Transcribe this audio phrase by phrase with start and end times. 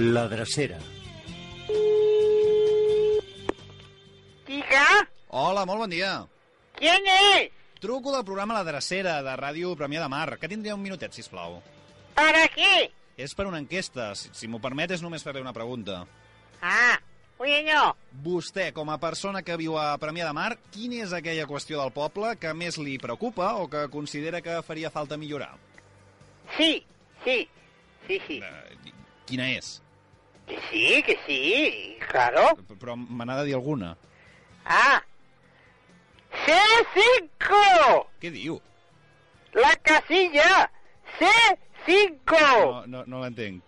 [0.00, 0.78] La drecera.
[4.46, 4.84] Diga,
[5.28, 6.26] Hola, molt bon dia.
[6.78, 7.50] ¿quién es?
[7.80, 10.38] Truco del programa La Drecera, de Ràdio Premià de Mar.
[10.38, 11.60] Que tindria un minutet, si plau.
[12.14, 12.90] ¿Para qué?
[13.16, 14.14] És per una enquesta.
[14.16, 16.06] Si, si m'ho permet, és només fer-li una pregunta.
[16.62, 16.96] Ah,
[17.38, 21.80] bueno, Vostè, com a persona que viu a Premià de Mar, quina és aquella qüestió
[21.80, 25.54] del poble que més li preocupa o que considera que faria falta millorar?
[26.56, 26.84] sí,
[27.24, 27.48] sí,
[28.08, 28.40] sí, sí.
[28.42, 28.92] Eh,
[29.26, 29.80] quina és?
[30.50, 32.56] Que sí, que sí, claro.
[32.80, 32.96] Però
[33.38, 33.96] de dir alguna.
[34.66, 35.00] Ah,
[36.46, 38.60] C5, Què diu?
[39.54, 40.70] la casilla
[41.18, 42.40] C5.
[42.40, 43.62] No, no, no l'entenc.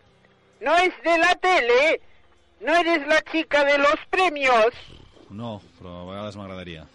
[0.61, 2.01] No es de la tele,
[2.61, 4.75] no eres la chica de los premios.
[5.31, 6.87] No, però a vegades m'agradaria.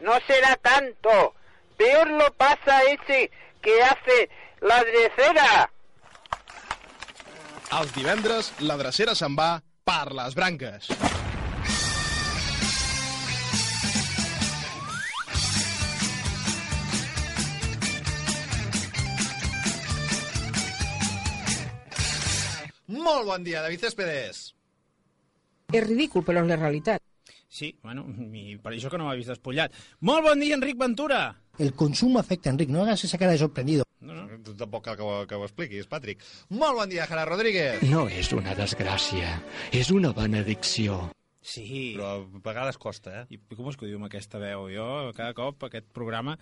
[0.00, 1.34] No será tanto.
[1.76, 3.30] Peor lo pasa ese
[3.60, 4.30] que hace
[4.60, 5.70] la drecera.
[7.74, 10.84] Els divendres, la drecera se'n va per les branques.
[22.94, 24.44] Molt bon dia, David Céspedes.
[25.74, 27.02] És ridícul, però és la realitat.
[27.50, 29.74] Sí, bueno, i per això que no m'ha vist espullat.
[30.06, 31.24] Molt bon dia, Enric Ventura!
[31.58, 32.70] El consumo afecta, Enric.
[32.70, 33.82] No hagas esa cara de sorprendido.
[34.04, 34.38] No, no.
[34.44, 36.22] Tu tampoc cal que ho, que ho expliquis, Patrick.
[36.52, 37.82] Molt bon dia, Gerard Rodríguez.
[37.88, 39.38] No és una desgràcia,
[39.72, 41.06] és una benedicció.
[41.44, 43.24] Sí, Però a vegades costa, eh?
[43.36, 44.68] I com és que ho diu amb aquesta veu?
[44.72, 46.38] Jo, cada cop, aquest programa...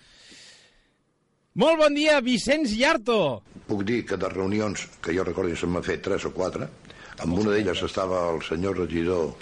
[1.59, 3.42] Molt bon dia, Vicenç Llarto!
[3.69, 6.64] Puc dir que de reunions que jo recordo se m'ha fet tres o quatre,
[7.20, 9.34] amb una d'elles estava el senyor regidor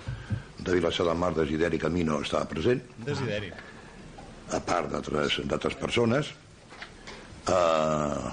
[0.58, 3.52] de Vilassar de Mar, Desideri Camino, estava present, Desideri.
[4.50, 6.32] a part d'altres persones,
[7.48, 8.30] eh,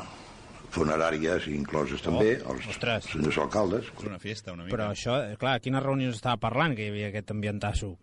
[0.75, 3.06] funeràries incloses també, els ostres.
[3.13, 3.85] senyors alcaldes.
[3.97, 4.75] És una festa, una mica.
[4.75, 7.94] Però això, eh, clar, a quines reunions estava parlant que hi havia aquest ambientasso?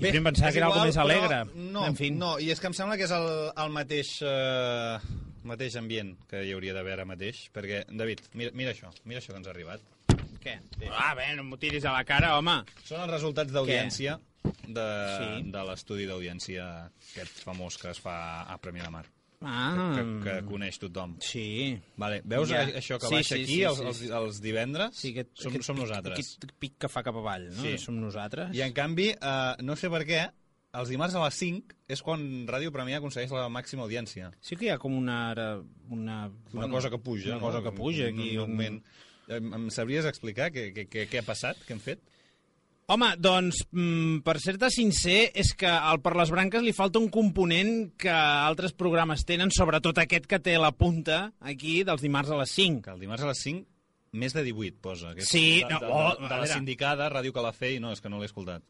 [0.00, 1.40] Jo Bé, primer pensava que era algo igual, més alegre.
[1.54, 2.10] No, en fi.
[2.10, 3.26] no, i és que em sembla que és el,
[3.56, 4.98] el mateix, eh,
[5.44, 9.32] mateix ambient que hi hauria d'haver ara mateix, perquè, David, mira, mira això, mira això
[9.34, 9.80] que ens ha arribat.
[10.40, 10.54] Què?
[10.90, 12.62] Ah, bé, no m'ho tiris a la cara, home.
[12.82, 14.18] Són els resultats d'audiència
[14.66, 14.86] de,
[15.18, 15.50] Sí.
[15.52, 16.64] de l'estudi d'audiència
[17.12, 19.04] aquest famós que es fa a Premià de Mar,
[19.42, 21.14] Ah, que, que coneix tothom.
[21.24, 21.72] Sí.
[21.96, 22.64] Vale, veus Ja.
[22.66, 24.08] això que Sí, baixa sí, aquí sí, els, sí, els, sí.
[24.12, 24.94] els divendres?
[25.00, 26.12] Sí, aquest, som, aquest som nosaltres.
[26.18, 27.62] Aquest pic que fa cap avall, no?
[27.62, 27.78] Sí.
[27.80, 28.52] Som nosaltres.
[28.56, 30.26] I en canvi, eh, no sé per què,
[30.76, 34.28] els dimarts a les 5 és quan Ràdio Premià aconsegueix la màxima audiència.
[34.44, 35.30] Sí que hi ha com una...
[35.32, 37.32] ara- Una, Una cosa que puja.
[37.32, 38.36] Una cosa que puja Un- aquí.
[38.38, 38.82] Un, un.
[39.30, 42.00] Em, em sabries explicar què, què, què, què ha passat, què hem fet?
[42.90, 47.06] Home, doncs, mm, per ser-te sincer, és que al Per les Branques li falta un
[47.08, 52.40] component que altres programes tenen, sobretot aquest que té la punta aquí dels dimarts a
[52.40, 52.82] les 5.
[52.82, 53.66] Que el dimarts a les 5
[54.12, 55.14] més de 18 posa.
[55.14, 58.02] Que Sí, de, no, de, oh, de, a de la sindicada, Ràdio Calafell, no, és
[58.02, 58.64] que no l'he escoltat.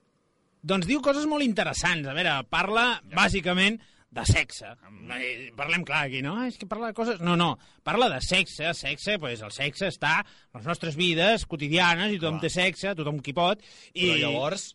[0.60, 2.04] Doncs diu coses molt interessants.
[2.04, 4.72] A veure, parla, bàsicament, de sexe.
[5.16, 6.34] Eh, Parlem clar aquí, no?
[6.42, 7.20] És que parla de coses...
[7.22, 7.52] No, no,
[7.86, 8.72] parla de sexe.
[8.74, 12.48] Sexe, pues, el sexe està a les nostres vides quotidianes i tothom Clar.
[12.48, 13.62] té sexe, tothom qui pot.
[13.94, 14.08] I...
[14.08, 14.70] Però llavors,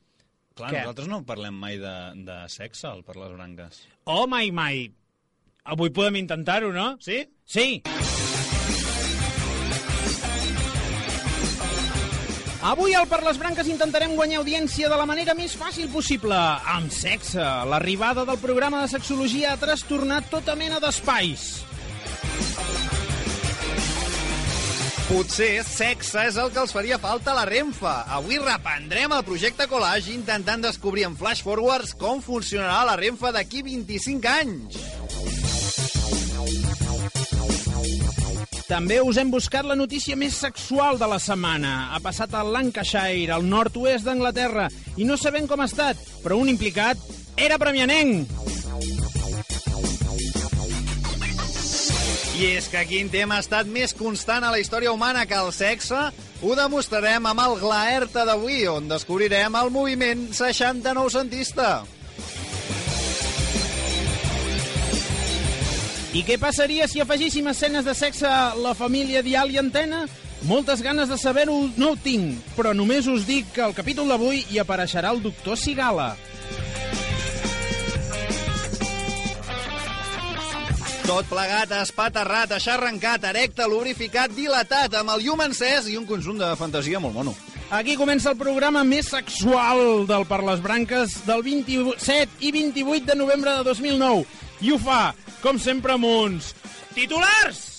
[0.56, 0.84] clar, Què?
[0.86, 1.96] nosaltres no parlem mai de,
[2.28, 3.84] de sexe al per les branques.
[4.08, 4.86] Oh, mai, mai.
[5.66, 6.94] Avui podem intentar-ho, no?
[7.04, 7.26] Sí?
[7.44, 7.82] Sí.
[12.66, 16.34] Avui al Per les Branques intentarem guanyar audiència de la manera més fàcil possible,
[16.74, 17.44] amb sexe.
[17.70, 21.44] L'arribada del programa de sexologia ha trastornat tota mena d'espais.
[25.06, 28.00] Potser sexe és el que els faria falta a la Renfa.
[28.18, 33.62] Avui reprendrem el projecte Collage intentant descobrir en flash forwards com funcionarà la Renfa d'aquí
[33.70, 35.45] 25 anys.
[38.66, 41.92] També us hem buscat la notícia més sexual de la setmana.
[41.94, 46.50] Ha passat a Lancashire, al nord-oest d'Anglaterra, i no sabem com ha estat, però un
[46.50, 46.98] implicat
[47.38, 48.32] era premianenc.
[52.36, 55.54] I és que quin tema ha estat més constant a la història humana que el
[55.54, 56.02] sexe?
[56.42, 61.70] Ho demostrarem amb el Glaerta d'avui, on descobrirem el moviment 69 centista.
[66.16, 70.06] I què passaria si afegíssim escenes de sexe a la família Dial i Antena?
[70.48, 74.46] Moltes ganes de saber-ho no ho tinc, però només us dic que al capítol d'avui
[74.48, 76.14] hi apareixerà el doctor Sigala.
[81.04, 86.54] Tot plegat, espaterrat, aixarrencat, erecte, lubrificat, dilatat, amb el llum encès i un conjunt de
[86.56, 87.36] fantasia molt mono.
[87.76, 93.20] Aquí comença el programa més sexual del Per les Branques del 27 i 28 de
[93.20, 94.24] novembre de 2009.
[94.64, 95.12] I ho fa,
[95.42, 96.54] com sempre, amb uns
[96.96, 97.75] titulars!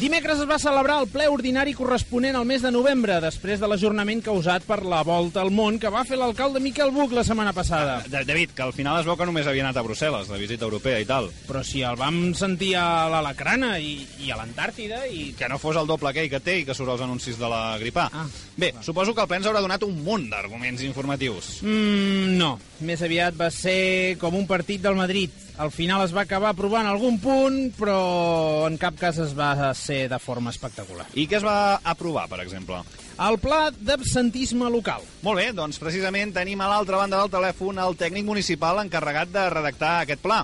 [0.00, 4.22] Dimecres es va celebrar el ple ordinari corresponent al mes de novembre, després de l'ajornament
[4.24, 7.98] causat per la volta al món que va fer l'alcalde Miquel Buch la setmana passada.
[8.08, 10.64] Da- David, que al final es veu que només havia anat a Brussel·les, de visita
[10.64, 11.28] europea i tal.
[11.46, 13.92] Però si el vam sentir a l'Alacrana i,
[14.24, 15.34] i a l'Antàrtida i...
[15.36, 17.76] Que no fos el doble aquell que té i que surt als anuncis de la
[17.82, 18.08] gripa.
[18.14, 18.24] Ah,
[18.56, 21.58] Bé, suposo que el ple ens haurà donat un munt d'arguments informatius.
[21.60, 22.54] Mm, no,
[22.88, 25.28] més aviat va ser com un partit del Madrid.
[25.58, 30.08] Al final es va acabar aprovant algun punt, però en cap cas es va ser
[30.08, 31.06] de forma espectacular.
[31.14, 32.78] I què es va aprovar, per exemple?
[33.20, 35.02] El pla d'absentisme local.
[35.22, 39.44] Molt bé, doncs precisament tenim a l'altra banda del telèfon el tècnic municipal encarregat de
[39.52, 40.40] redactar aquest pla.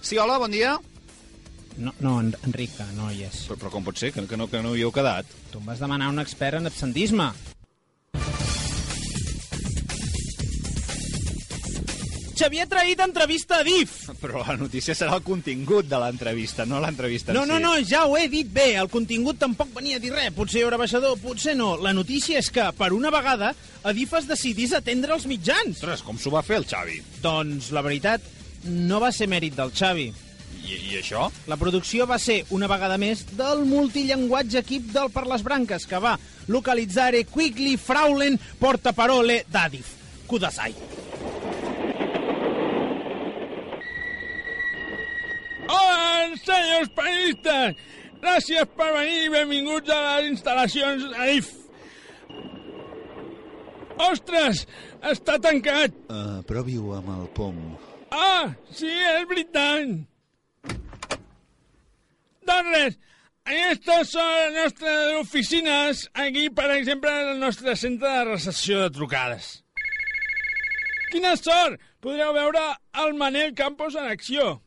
[0.00, 0.76] Sí, hola, bon dia.
[1.76, 3.42] No, no En- Enric, no hi és.
[3.48, 5.26] Però, però com pot ser, que, que, no, que no hi heu quedat?
[5.50, 7.32] Tu em vas demanar un expert en absentisme.
[12.40, 13.92] Xavier Traït entrevista a DIF.
[14.20, 17.50] Però la notícia serà el contingut de l'entrevista, no l'entrevista en No, si.
[17.52, 18.70] no, no, ja ho he dit bé.
[18.80, 20.32] El contingut tampoc venia a dir res.
[20.36, 21.74] Potser hi haurà baixador, potser no.
[21.76, 23.52] La notícia és que, per una vegada,
[23.84, 25.76] Adif es decidís atendre els mitjans.
[25.78, 26.98] Ostres, com s'ho va fer el Xavi?
[27.24, 28.24] Doncs, la veritat,
[28.64, 30.08] no va ser mèrit del Xavi.
[30.60, 31.28] I, I això?
[31.48, 36.00] La producció va ser, una vegada més, del multillenguatge equip del Per les Branques, que
[36.02, 36.16] va
[36.48, 39.94] localitzare quickly fraulen portaparole d'Adif.
[40.28, 40.74] Kudasai.
[46.30, 47.78] Hola, senyors periodistes!
[48.22, 51.48] Gràcies per venir i benvinguts a les instal·lacions AIF.
[54.06, 54.60] Ostres,
[55.10, 55.96] està tancat.
[56.06, 57.58] Uh, provi-ho amb el pom.
[58.14, 59.96] Ah, sí, és veritat.
[62.46, 63.02] Doncs res,
[63.50, 66.06] aquestes són les nostres oficines.
[66.14, 69.52] Aquí, per exemple, el nostre centre de recepció de trucades.
[71.10, 71.82] Quina sort!
[72.00, 72.68] Podreu veure
[73.02, 74.60] el Manel Campos en acció.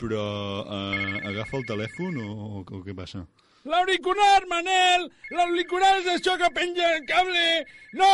[0.00, 0.24] Però
[0.64, 3.22] uh, agafa el telèfon o, o, o què passa?
[3.64, 5.06] L'auricular, Manel!
[5.32, 7.44] L'auricular és això que penja el cable!
[7.96, 8.10] No!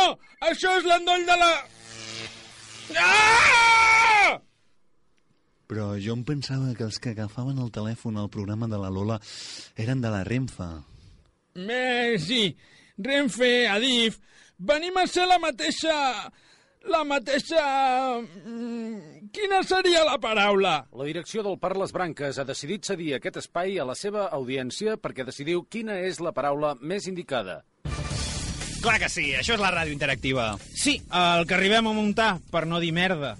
[0.47, 1.49] Això és l'endoll de la...
[3.01, 4.37] Ah!
[5.71, 9.17] Però jo em pensava que els que agafaven el telèfon al programa de la Lola
[9.79, 10.69] eren de la Renfa.
[11.55, 12.43] Eh, sí,
[12.99, 14.21] Renfe, Adif,
[14.59, 15.97] venim a ser la mateixa...
[16.89, 17.61] La mateixa...
[18.21, 20.73] mm, Quina seria la paraula?
[20.91, 24.97] La direcció del Per les Branques ha decidit cedir aquest espai a la seva audiència
[24.99, 27.61] perquè decidiu quina és la paraula més indicada.
[28.81, 30.49] Clar que sí, això és la ràdio interactiva.
[30.59, 33.37] Sí, el que arribem a muntar, per no dir merda.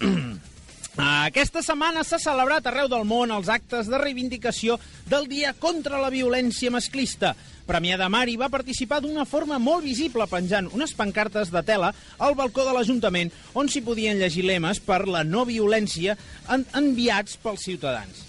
[0.98, 6.10] Aquesta setmana s'ha celebrat arreu del món els actes de reivindicació del Dia contra la
[6.10, 7.36] Violència Masclista.
[7.66, 12.34] Premià de Mari va participar d'una forma molt visible penjant unes pancartes de tela al
[12.34, 16.16] balcó de l'Ajuntament on s'hi podien llegir lemes per la no violència
[16.50, 18.26] en enviats pels ciutadans.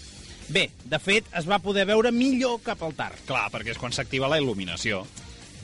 [0.52, 3.18] Bé, de fet, es va poder veure millor cap al tard.
[3.26, 5.02] Clar, perquè és quan s'activa la il·luminació.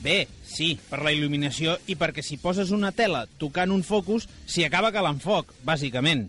[0.03, 4.67] Bé, sí, per la il·luminació i perquè si poses una tela tocant un focus, s'hi
[4.67, 6.27] acaba calant foc, bàsicament.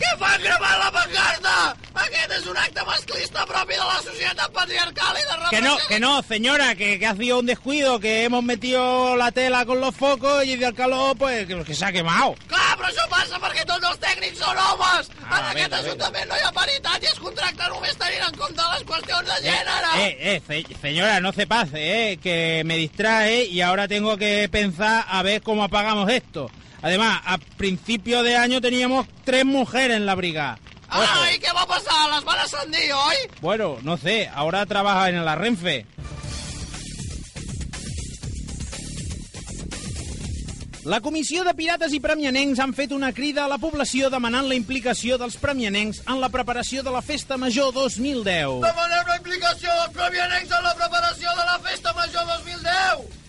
[0.00, 1.54] Què fan gravant la pancarta?
[2.00, 5.88] Aquest és un acte masclista propi de la societat patriarcal i de Que no, repressió.
[5.88, 9.80] que no, señora, que, que ha sido un descuido, que hemos metido la tela con
[9.80, 12.34] los focos y del calor, pues, que, que se ha quemado.
[12.48, 15.10] Clar, però això passa perquè tots els tècnics són homes.
[15.28, 18.62] Ah, en aquest ajuntament no hi ha paritat i es contracta només tenint en compte
[18.72, 19.92] les qüestions de gènere.
[19.98, 21.76] Eh, eh, se- señora, no se pase,
[22.12, 26.50] eh, que me distrae y ahora tengo que pensar a ver cómo apagamos esto.
[26.82, 30.58] Además, a principio de año teníamos tres mujeres en la brigada.
[30.90, 32.08] Ah, i què va passar?
[32.10, 33.18] Les van ascendir, oi?
[33.40, 35.86] Bueno, no sé, ahora trabaja en la Renfe.
[40.82, 44.56] La Comissió de Pirates i Premianencs han fet una crida a la població demanant la
[44.56, 48.64] implicació dels premianencs en la preparació de la Festa Major 2010.
[48.64, 53.20] Demanem la implicació dels provianencs en la preparació de la Festa Major 2010.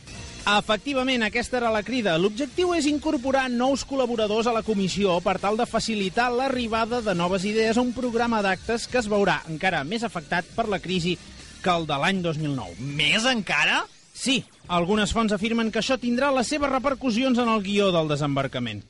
[0.41, 2.15] Efectivament, aquesta era la crida.
[2.17, 7.45] L'objectiu és incorporar nous col·laboradors a la comissió per tal de facilitar l'arribada de noves
[7.45, 11.13] idees a un programa d'actes que es veurà encara més afectat per la crisi
[11.62, 12.81] que el de l'any 2009.
[12.81, 13.83] Més encara?
[14.17, 18.81] Sí, algunes fonts afirmen que això tindrà les seves repercussions en el guió del desembarcament.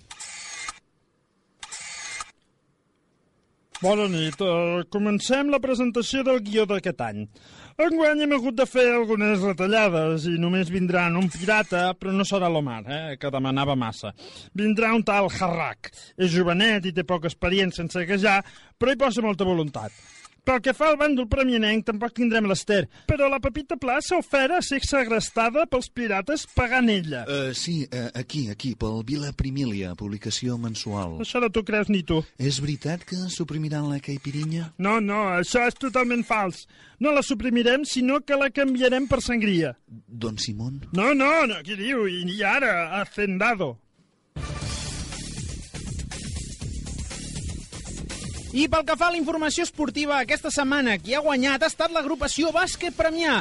[3.82, 4.38] Bona nit.
[4.38, 7.24] Uh, comencem la presentació del guió d'aquest any.
[7.82, 12.52] Enguany hem hagut de fer algunes retallades i només vindran un pirata, però no serà
[12.52, 14.14] l'Omar, eh, que demanava massa.
[14.54, 15.90] Vindrà un tal Harrak.
[16.14, 18.44] És jovenet i té poca experiència en saquejar,
[18.78, 19.98] però hi posa molta voluntat.
[20.42, 24.56] Pel que fa al bàndol premianenc, tampoc tindrem l'Ester, però la Pepita Pla s'ha ofert
[24.56, 27.22] a ser segrestada pels pirates pagant ella.
[27.30, 31.20] Uh, sí, uh, aquí, aquí, pel Vila Primília, publicació mensual.
[31.22, 32.24] Això no t'ho creus ni tu.
[32.42, 34.72] És veritat que suprimiran la caipirinha?
[34.82, 36.66] No, no, això és totalment fals.
[36.98, 39.76] No la suprimirem, sinó que la canviarem per sangria.
[40.10, 40.82] Don Simón?
[40.98, 42.08] No, no, no qui diu?
[42.10, 43.76] I, i ara, hacendado.
[48.52, 51.94] I pel que fa a la informació esportiva, aquesta setmana qui ha guanyat ha estat
[51.96, 53.38] l'agrupació Bàsquet Premià.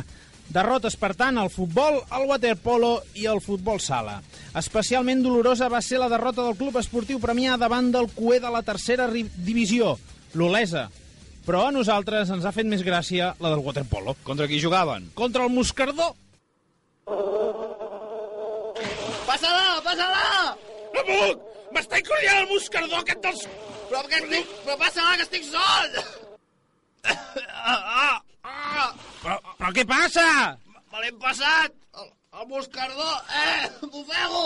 [0.55, 4.21] Derrotes, per tant, al futbol, al waterpolo i al futbol sala.
[4.59, 8.63] Especialment dolorosa va ser la derrota del Club Esportiu Premià davant del cué de la
[8.67, 9.97] tercera divisió,
[10.35, 10.89] l'Olesa.
[11.47, 14.15] Però a nosaltres ens ha fet més gràcia la del waterpolo.
[14.23, 15.11] Contra qui jugaven?
[15.19, 16.13] Contra el Moscardó.
[19.27, 20.55] Passa-la, passa-la!
[20.95, 21.47] No puc!
[21.75, 23.47] M'està incordiant el Moscardó, aquest dels...
[23.91, 25.97] Però, que estic, però passa-la, que estic sol!
[27.61, 28.91] Ah, ah, ah.
[29.21, 30.27] Però, però què passa?
[30.93, 31.75] Me l'hem passat!
[31.99, 33.09] El, el moscardó!
[33.41, 33.71] Eh!
[33.91, 34.45] M'ofego!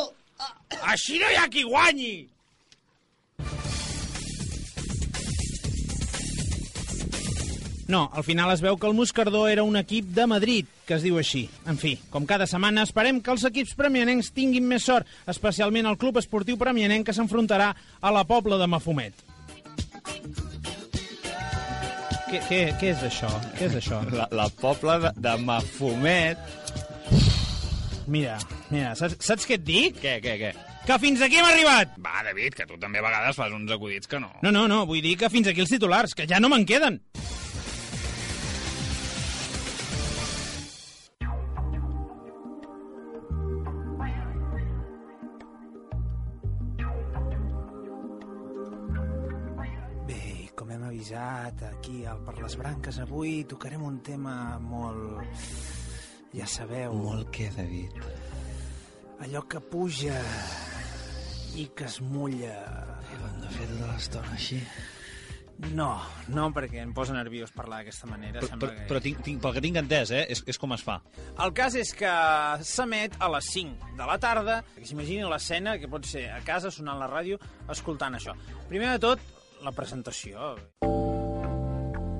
[0.92, 2.14] Així no hi ha qui guanyi!
[7.86, 11.04] No, al final es veu que el Moscardó era un equip de Madrid, que es
[11.04, 11.42] diu així.
[11.68, 16.00] En fi, com cada setmana, esperem que els equips premianencs tinguin més sort, especialment el
[16.00, 19.33] Club Esportiu Premianenc, que s'enfrontarà a la Pobla de Mafumet.
[22.34, 23.28] Què, què, què és això?
[23.54, 24.00] Què és això?
[24.10, 26.40] La, la Pobla de, de Mafumet.
[28.10, 28.40] Mira,
[28.74, 30.00] mira, saps, saps què et dic?
[30.02, 30.50] Què, què, què?
[30.82, 31.94] Que fins aquí hem arribat!
[32.02, 34.32] Va, David, que tu també a vegades fas uns acudits que no.
[34.42, 36.98] No, no, no, vull dir que fins aquí els titulars, que ja no me'n queden.
[52.44, 55.24] Les Branques, avui tocarem un tema molt...
[56.34, 56.92] Ja sabeu...
[56.98, 57.94] Molt què, David?
[59.24, 60.18] Allò que puja
[61.56, 62.58] i que es mulla.
[63.00, 64.58] I ho hem de fer tota l'estona així?
[65.78, 65.88] No,
[66.34, 68.42] no, perquè em posa nerviós parlar d'aquesta manera.
[68.42, 68.86] Però, sembla però, que...
[68.90, 70.98] però tinc, tinc, pel que tinc entès, eh, és, és com es fa.
[71.46, 72.12] El cas és que
[72.66, 76.74] s'emet a les 5 de la tarda, que s'imaginin l'escena que pot ser a casa
[76.74, 77.40] sonant la ràdio
[77.72, 78.36] escoltant això.
[78.68, 79.30] Primer de tot,
[79.64, 80.58] la presentació.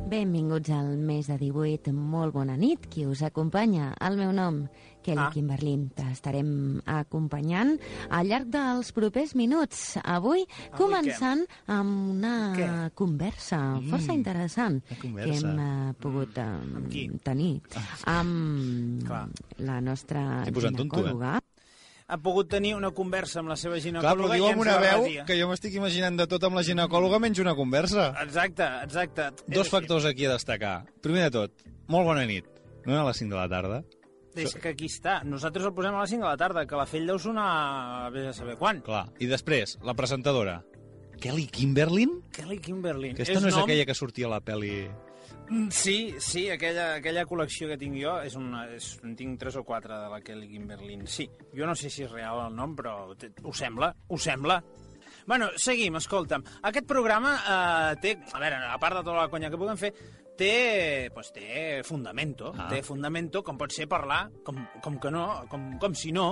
[0.04, 1.92] Benvinguts al mes de 18.
[1.96, 2.84] Molt bona nit.
[2.92, 3.94] Qui us acompanya?
[4.04, 4.66] El meu nom,
[5.02, 5.26] Kelly Ah.
[5.28, 5.32] ah.
[5.32, 5.88] Kimberlin.
[5.96, 7.78] T'estarem acompanyant
[8.11, 9.96] al llarg dels propers minuts.
[10.04, 12.90] Avui, Avui començant amb una Què?
[12.94, 15.49] conversa força interessant una que conversa.
[15.49, 17.08] hem eh, pogut eh, Amb qui?
[17.23, 17.62] tenir
[18.04, 19.28] amb Clar.
[19.58, 21.40] la nostra T'he posat tonto, eh?
[22.06, 25.04] Ha pogut tenir una conversa amb la seva Clar, ginecòloga però diu amb una veu
[25.06, 25.23] redia.
[25.25, 28.11] que jo m'estic imaginant de tot amb la ginecòloga menys una conversa.
[28.20, 29.30] Exacte, exacte.
[29.49, 30.84] Dos factors aquí a destacar.
[31.00, 32.44] Primer de tot, molt bona nit.
[32.84, 33.82] No era a les 5 de la tarda?
[34.37, 35.23] És que aquí està.
[35.25, 37.46] Nosaltres el posem a les 5 de la tarda, que la Fell deu sonar
[38.04, 38.82] a vés a saber quan.
[38.84, 39.06] Clar.
[39.18, 40.58] I després, la presentadora.
[41.23, 42.18] Kelly Kimberlin?
[42.34, 43.14] Kelly Kimberlin.
[43.14, 44.90] Aquesta no és nom- aquella que sortia a la pel·li...
[45.71, 49.64] Sí, sí, aquella, aquella col·lecció que tinc jo, és una, és, en tinc tres o
[49.66, 51.04] quatre de la Kelly Kimberlin.
[51.11, 54.61] Sí, jo no sé si és real el nom, però ho sembla, ho sembla.
[55.26, 56.45] Bueno, seguim, escolta'm.
[56.69, 59.93] Aquest programa eh, té, a veure, a part de tota la conya que puguem fer,
[60.37, 62.52] té, pues, té fundamento.
[62.52, 62.69] Ah.
[62.73, 66.28] Té fundamento, com pot ser parlar, com, com que no, com, com si no,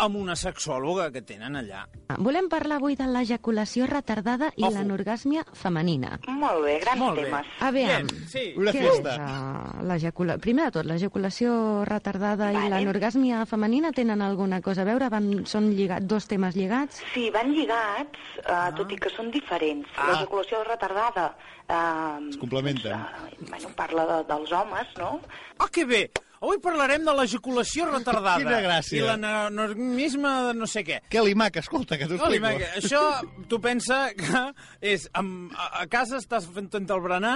[0.00, 1.82] amb una sexòloga que tenen allà.
[2.18, 4.72] Volem parlar avui de l'ejaculació retardada i Ojo.
[4.74, 6.16] l'anorgàsmia femenina.
[6.28, 7.24] Molt bé, grans Molt bé.
[7.28, 7.46] temes.
[7.60, 8.44] A veure, Bien, sí.
[8.56, 9.14] Una què festa.
[9.14, 10.38] és uh, l'ejacula...
[10.38, 12.70] Primer de tot, l'ejaculació retardada i Vale.
[12.74, 15.08] l'anorgàsmia femenina tenen alguna cosa a veure?
[15.12, 17.02] Van, són lligat, dos temes lligats?
[17.14, 19.86] Sí, van lligats, uh, tot i que són diferents.
[19.96, 20.10] Ah.
[20.12, 21.34] L'ejaculació retardada...
[21.70, 22.90] Uh, Es complementen.
[22.90, 25.20] Doncs, uh, bueno, parla de, dels homes, no?
[25.58, 26.08] Ah, que bé!
[26.40, 28.38] Avui parlarem de l'ejaculació retardada.
[28.40, 28.96] Quina gràcia.
[28.96, 31.02] I l'anormisme de no sé què.
[31.12, 32.46] Kelly Mac, escolta, que t'ho explico.
[32.46, 33.02] Mac, això,
[33.50, 34.46] tu pensa que
[34.80, 35.04] és...
[35.20, 37.34] Amb, a, casa estàs fent el berenar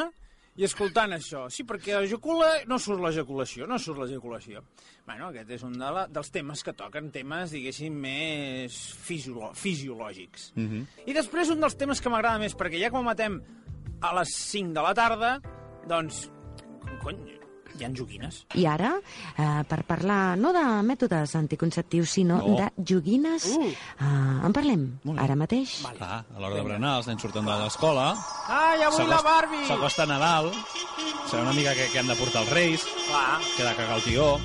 [0.57, 1.45] i escoltant això.
[1.53, 4.65] Sí, perquè ejacula, no surt l'ejaculació, no surt l'ejaculació.
[5.05, 10.55] Bueno, aquest és un de la, dels temes que toquen, temes, diguéssim, més fisiolo, fisiològics.
[10.57, 11.05] Mm -hmm.
[11.05, 13.43] I després un dels temes que m'agrada més, perquè ja que ho matem
[14.01, 15.41] a les 5 de la tarda,
[15.87, 16.31] doncs,
[17.03, 17.44] cony,
[17.79, 18.45] Hi ha joguines.
[18.55, 18.93] I ara,
[19.37, 22.57] eh, per parlar no de mètodes anticonceptius, sinó No.
[22.61, 23.67] de joguines, Uh.
[23.67, 24.85] eh, en parlem
[25.19, 25.81] ara mateix.
[25.97, 28.15] Clar, a l'hora de berenar, els nens surten de l'escola.
[28.49, 29.67] Ai, avui la Barbie!
[29.67, 30.53] S'acosta Nadal.
[31.31, 32.85] Serà una mica que, que han de portar els reis.
[33.09, 33.41] Clar.
[33.57, 34.39] Queda cagar el tió.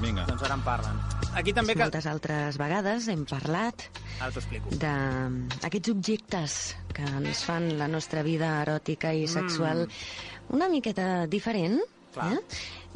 [0.00, 0.24] Vinga.
[0.28, 0.98] Doncs ara en parlen.
[1.36, 1.82] Aquí també que...
[1.84, 3.86] Moltes altres vegades hem parlat
[4.20, 4.72] Ara t'ho explico.
[4.80, 6.54] d'aquests objectes
[6.96, 9.84] que ens fan la nostra vida eròtica i sexual
[10.56, 11.78] una miqueta diferent.
[12.16, 12.32] Clar.
[12.32, 12.40] Eh?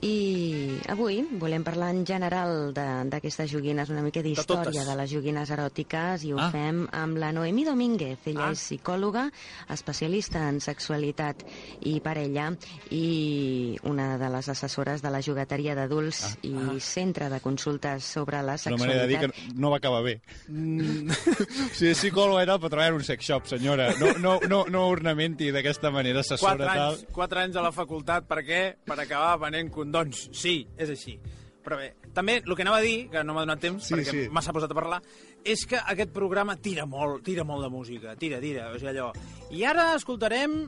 [0.02, 4.87] I avui volem parlar en general de- d'aquestes joguines, una mica d'història totes.
[4.87, 6.50] de, les joguines eròtiques, i ho Ah.
[6.50, 8.19] fem amb la Noemí Domínguez.
[8.26, 8.52] Ella Ah.
[8.52, 9.30] és psicòloga,
[9.69, 11.45] especialista en sexualitat
[11.83, 12.57] i parella,
[12.90, 18.54] i una de les assessores de la jugateria d'adults i centre de consultes sobre la
[18.54, 19.54] És una manera de dir sexualitat.
[19.54, 20.21] que no va acabar bé.
[21.76, 23.90] si és psicòloga era per treballar en un sex shop, senyora.
[24.00, 26.95] No, no, no, no ornamenti d'aquesta manera, assessora Quatre tal.
[26.95, 28.62] anys, quatre anys a la facultat, per què?
[28.85, 30.28] Per acabar venent condons.
[30.32, 31.18] Sí, és així.
[31.61, 34.14] Però bé, també el que anava a dir, que no m'ha donat temps Sí, perquè
[34.14, 34.28] sí.
[34.32, 35.00] m'ha posat a parlar,
[35.44, 39.11] és que aquest programa tira molt, tira molt de música, tira, tira, o sigui allò.
[39.50, 40.62] I ara escoltarem...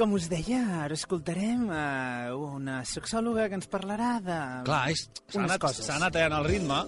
[0.00, 4.38] Com us deia, ara escoltarem uh, una sexòloga que ens parlarà de...
[4.64, 5.66] Clar, s'ha anat,
[5.98, 6.78] anat tallant el ritme.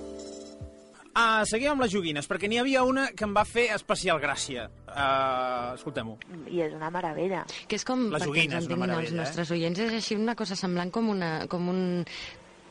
[1.15, 4.69] Ah, seguim amb les joguines, perquè n'hi havia una que em va fer especial gràcia.
[4.89, 6.15] Uh, Escoltem-ho.
[6.49, 7.43] I és una meravella.
[7.69, 9.21] Que és com, La perquè joguina ens és una entenguin els meravella, eh?
[9.27, 11.83] nostres oients, és així una cosa semblant com una, com un,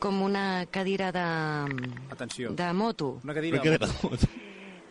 [0.02, 1.26] com una cadira de,
[2.10, 2.50] Atenció.
[2.58, 3.60] de moto, Una cadira...
[3.60, 4.26] Una cadira de moto.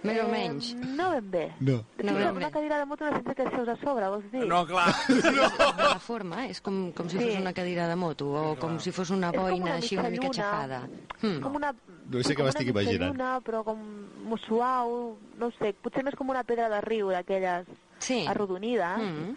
[0.03, 0.71] Més o menys.
[0.97, 1.43] No ben bé.
[1.59, 1.77] No.
[2.01, 2.39] No ben bé.
[2.41, 4.45] Una cadira de moto necessita que seus a sobre, vols dir?
[4.49, 4.87] No, clar.
[5.77, 7.25] La forma és com, com si Sí.
[7.29, 10.27] fos una cadira de moto o com si fos una boina una així una mica
[10.27, 10.51] mitjalluna.
[10.51, 10.81] xafada.
[11.21, 11.39] Hmm.
[11.43, 11.73] Com una...
[12.11, 13.13] Ser que com m'estic una imaginant.
[13.13, 17.67] mitjalluna, però com suau, no sé, potser més com una pedra de riu, d'aquelles
[18.01, 18.25] sí.
[18.27, 19.35] arrodonides, Mm.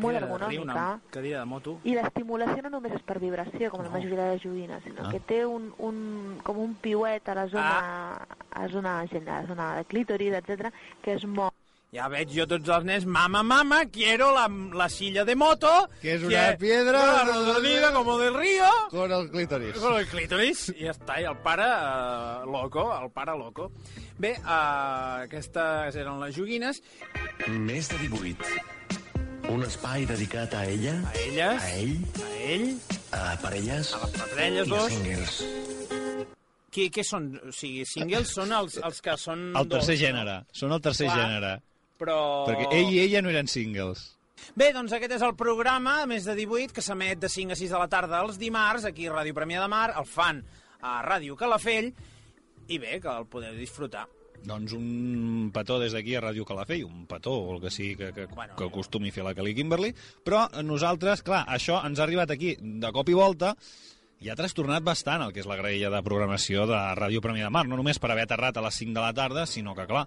[0.00, 0.62] molt de riu, ergonòmica.
[0.62, 1.78] Una cadira de moto.
[1.84, 5.10] I l'estimulació no només és per vibració, com la majoria de joguines, sinó Ah.
[5.10, 8.14] que té un, un, com un piuet a la zona,
[8.50, 11.50] a la zona, a la zona de clítoris, etc que es mou.
[11.96, 14.44] Ja veig jo tots els nens, mama, mama, quiero la,
[14.76, 15.70] la silla de moto.
[16.02, 18.68] Que és una piedra Arrodonida como del río.
[18.90, 19.78] Con el clítoris.
[19.80, 20.66] Con el clítoris.
[20.76, 23.70] I ja està, i el pare uh, loco, el pare loco.
[24.20, 26.82] Bé, uh, aquestes eren les joguines.
[27.48, 28.50] Més de 18.
[29.54, 31.62] Un espai dedicat a ella, A elles.
[31.62, 32.66] a ell, A ell.
[33.14, 34.90] a parelles, A les parelles, i a dos.
[34.92, 35.36] singles.
[36.76, 37.30] Qui, què són?
[37.46, 39.46] O sigui, singles són els, els que són...
[39.56, 40.34] El tercer dos, gènere.
[40.52, 41.16] Són el tercer Clar.
[41.22, 41.54] gènere.
[42.00, 42.18] Però...
[42.48, 44.12] Perquè ell i ella no eren singles.
[44.56, 47.72] Bé, doncs aquest és el programa, més de 18, que s'emet de 5 a 6
[47.72, 50.42] de la tarda els dimarts, aquí a Ràdio Premià de Mar, el fan
[50.84, 51.90] a Ràdio Calafell,
[52.68, 54.06] i bé, que el podeu disfrutar.
[54.46, 58.12] Doncs un petó des d'aquí a Ràdio Calafell, un petó o el que sigui que,
[58.14, 62.06] que, bueno, que acostumi a fer la Kelly Kimberly, però nosaltres, clar, això ens ha
[62.06, 63.56] arribat aquí de cop i volta
[64.22, 67.54] i ha trastornat bastant el que és la graella de programació de Ràdio Premià de
[67.56, 70.06] Mar, no només per haver aterrat a les 5 de la tarda, sinó que, clar,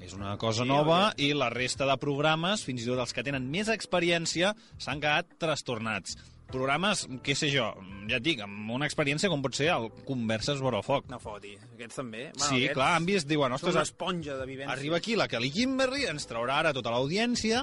[0.00, 3.48] és una cosa nova i la resta de programes, fins i tot els que tenen
[3.52, 6.16] més experiència, s'han quedat trastornats.
[6.50, 7.68] Programes, què sé jo,
[8.10, 11.06] ja et dic, amb una experiència com pot ser el Converses vora el foc.
[11.12, 12.24] No foti, aquests també.
[12.34, 14.72] Sí, aquests clar, han vist, diuen, Són ostres, una esponja de vivència.
[14.74, 17.62] Arriba aquí la Kelly Kimberly, ens traurà ara tota l'audiència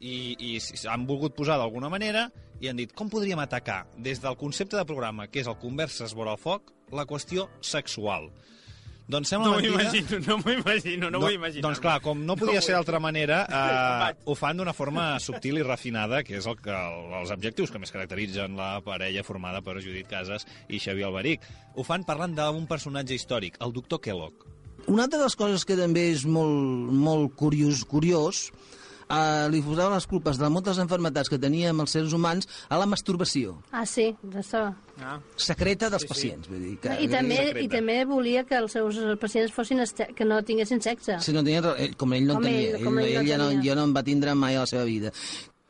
[0.00, 2.26] i, i s- han volgut posar d'alguna manera
[2.60, 6.14] i han dit com podríem atacar des del concepte de programa, que és el Converses
[6.18, 8.32] vora el foc, la qüestió sexual.
[9.06, 9.82] Doncs sembla No m'ho mentida...
[9.82, 11.62] imagino, no m'ho imagino, no m'ho imagino.
[11.66, 15.60] Doncs clar, com no podia No ser d'altra manera, eh, ho fan d'una forma subtil
[15.60, 16.72] i refinada, que és el que,
[17.20, 21.44] els objectius que més caracteritzen la parella formada per Judit Casas i Xavier Alberic.
[21.76, 24.48] Ho fan parlant d'un personatge històric, el doctor Kellogg.
[24.88, 28.48] Una altra de les coses que també és molt, molt curiós, curiós
[29.08, 32.86] eh, li posaven les culpes de moltes enfermetats que teníem els seres humans a la
[32.86, 34.74] masturbació Ah, sí, d'això.
[35.02, 35.18] Ah.
[35.36, 36.46] secreta dels pacients.
[36.48, 39.80] Vull dir, que, I també, I també volia que els seus pacients fossin
[40.14, 41.18] que no tinguessin sexe.
[41.20, 43.26] Si no tenia, ell, com ell no en Com tenia, ell- com ell no ell
[43.28, 43.64] ja no, tenia.
[43.70, 45.10] ja no en va tindre mai a la seva vida.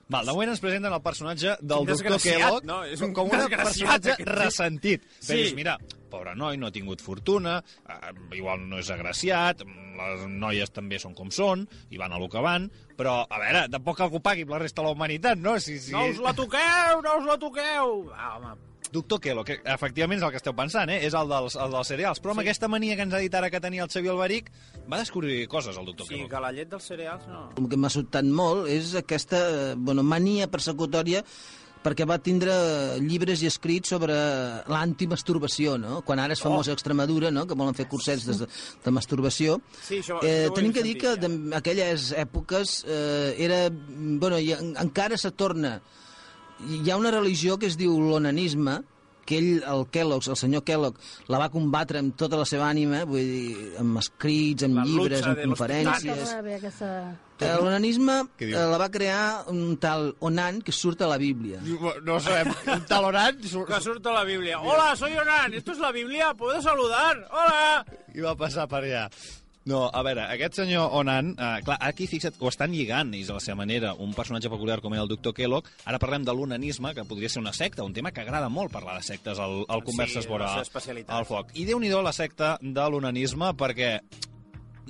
[0.07, 2.83] Val, de moment ens presenten el personatge del Quin doctor Kellogg no?
[2.85, 5.03] És un com un personatge ressentit.
[5.19, 5.27] Sí.
[5.31, 5.37] Sí.
[5.39, 5.79] Dius, mira,
[6.13, 9.65] pobre noi, no ha tingut fortuna, eh, igual no és agraciat,
[9.97, 13.65] les noies també són com són, i van a lo que van, però, a veure,
[13.73, 15.57] tampoc cal que ho pagui amb la resta de la humanitat, no?
[15.61, 15.93] Si, si...
[15.97, 17.99] No us la toqueu, no us la toqueu!
[18.15, 18.55] Ah, home,
[18.95, 21.01] Doctor Kellogg, que efectivament és el que esteu pensant, eh?
[21.03, 22.45] és el dels, el dels cereals, però amb Sí.
[22.45, 24.53] aquesta mania que ens ha dit ara que tenia el Xavier Alberic,
[24.87, 26.31] va descobrir coses, el doctor sí, Kellogg.
[26.31, 27.49] que la llet dels cereals no...
[27.59, 31.25] El que m'ha sobtat molt és aquesta eh, bueno, mania persecutòria
[31.85, 32.55] perquè va tindre
[33.05, 34.15] llibres i escrits sobre
[34.73, 36.01] l'antimasturbació, no?
[36.07, 38.47] Quan ara és famosa a Extremadura, no?, que volen fer cursets de,
[38.85, 39.59] de masturbació.
[39.85, 43.69] Sí, això- eh, això tenim que dir sentit, que en aquelles èpoques eh, era...
[43.71, 45.77] Bueno, i en, encara se torna...
[46.65, 48.79] Hi ha una religió que es diu l'onanisme,
[49.27, 50.99] que ell, el Kellogg, el senyor Kellogg,
[51.33, 55.29] la va combatre amb tota la seva ànima, vull dir, amb escrits, amb La llibres,
[55.29, 56.35] amb conferències...
[56.41, 56.91] Aquesta...
[57.43, 61.59] Eh, L'onanisme eh, la va crear un tal Onan que surt a la Bíblia.
[62.07, 63.41] No sabem, un talonant...
[63.43, 64.61] Que surt a la Bíblia.
[64.63, 65.55] Hola, soy Onan.
[65.55, 66.33] ¿Esto es la Biblia?
[66.35, 67.27] ¿Puedo saludar?
[67.33, 67.83] Hola.
[68.15, 69.09] I va passar per allà.
[69.65, 73.39] No, a veure, aquest senyor Onan, eh, clar, aquí fixa't ho estan lligant, ells a
[73.39, 75.71] la seva manera, un personatge peculiar com era el doctor Kellogg.
[75.89, 78.99] Ara parlem de l'onanisme, que podria ser una secta, un tema que agrada molt parlar
[78.99, 80.53] de sectes al, al Converses Sí, vora
[81.09, 81.57] al foc.
[81.57, 84.01] I déu nhi la secta de l'onanisme, perquè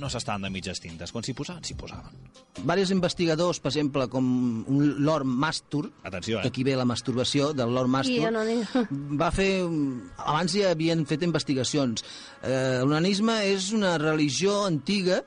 [0.01, 1.13] no s'estan de mitges tintes.
[1.15, 2.17] Quan s'hi posaven, s'hi posaven.
[2.67, 4.27] Varis investigadors, per exemple, com
[4.71, 6.53] un Lord Mastur, Atenció, que eh?
[6.53, 8.65] aquí ve la masturbació del Lord I Mastur, anonim.
[9.23, 9.51] va fer...
[10.25, 12.05] Abans ja havien fet investigacions.
[12.43, 15.23] Eh, L'onanisme és una religió antiga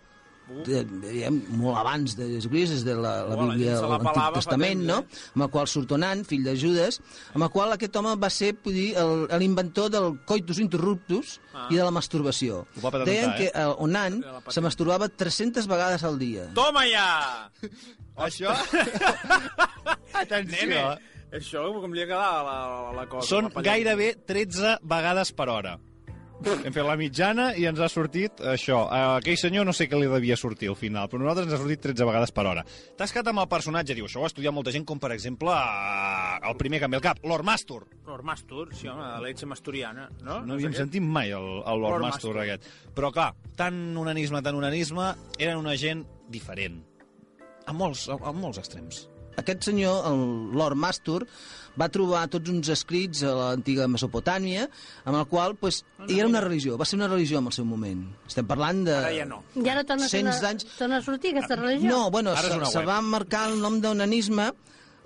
[0.66, 5.02] de, diguem, molt abans de Jesucrist, és de la, la Bíblia, la l'Antic Testament, no?
[5.04, 5.26] eh?
[5.36, 7.02] amb el qual surt Onan, fill de Judes,
[7.34, 8.54] amb el qual aquest home va ser
[9.42, 11.68] l'inventor del coitus interruptus Ah.
[11.74, 12.66] i de la masturbació.
[13.08, 13.36] Deien eh?
[13.38, 14.20] que el Onan
[14.54, 16.46] se masturbava 300 vegades al dia.
[16.58, 17.50] Toma ja!
[18.28, 18.54] Això...
[20.22, 21.38] Atenció, Nene, eh?
[21.38, 23.28] això com li ha quedat la, la, la cosa.
[23.30, 25.76] Són la gairebé 13 vegades per hora.
[26.38, 28.84] Hem fet la mitjana i ens ha sortit això.
[28.94, 31.60] A aquell senyor no sé què li devia sortir al final, però nosaltres ens ha
[31.64, 32.64] sortit 13 vegades per hora.
[32.98, 35.50] T'has quedat amb el personatge, diu, això ho ha estudiat molta gent, com per exemple
[35.56, 37.82] eh, el primer que em ve al cap, Lord Mastur.
[38.06, 40.40] Lord Mastur, sí, home, de leche masturiana, no?
[40.46, 40.84] No havíem què.
[40.84, 42.46] sentit mai el, el Lord, Lord Mastur, Mastur.
[42.46, 42.94] aquest.
[42.96, 46.84] Però clar, tant onanisme, tant onanisme, eren una gent diferent.
[47.68, 49.08] A molts, a, a molts extrems.
[49.38, 50.22] Aquest senyor, el
[50.58, 51.20] Lord Mastur,
[51.78, 54.64] va trobar tots uns escrits a l'antiga Mesopotàmia,
[55.06, 57.66] amb el qual, pues, i era una religió, va ser una religió en el seu
[57.70, 58.02] moment.
[58.26, 58.96] Estem parlant de...
[58.98, 59.44] Ara ja no.
[59.54, 60.66] I ara torna, a ser Cents una- d'anys.
[60.80, 61.92] torna a sortir aquesta religió?
[61.92, 64.50] No, bueno, se, se va marcar el nom d'onanisme,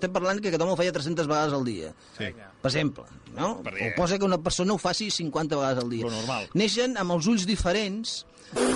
[0.02, 1.92] estem parlant que aquest home ho feia 300 vegades al dia.
[2.18, 2.32] Sí.
[2.34, 3.54] Per exemple, no?
[3.62, 6.04] Perquè- O cosa que una persona ho faci 50 vegades al dia.
[6.04, 6.50] Lo normal.
[6.58, 8.26] Neixen amb els ulls diferents.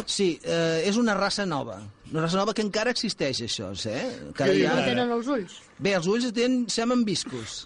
[0.09, 1.75] Sí, eh, és una raça nova.
[2.11, 4.07] Una raça nova que encara existeix, això, eh?
[4.31, 4.85] Encara hi No ha...
[4.87, 5.59] tenen els ulls.
[5.79, 7.59] Bé, els ulls tenen, semblen viscos.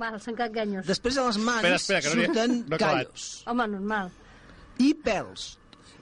[0.00, 0.86] Val, s'han quedat ganyos.
[0.88, 4.10] Després a les mans Espera, espera, que no surten no callos Home, normal.
[4.82, 5.52] i pèls.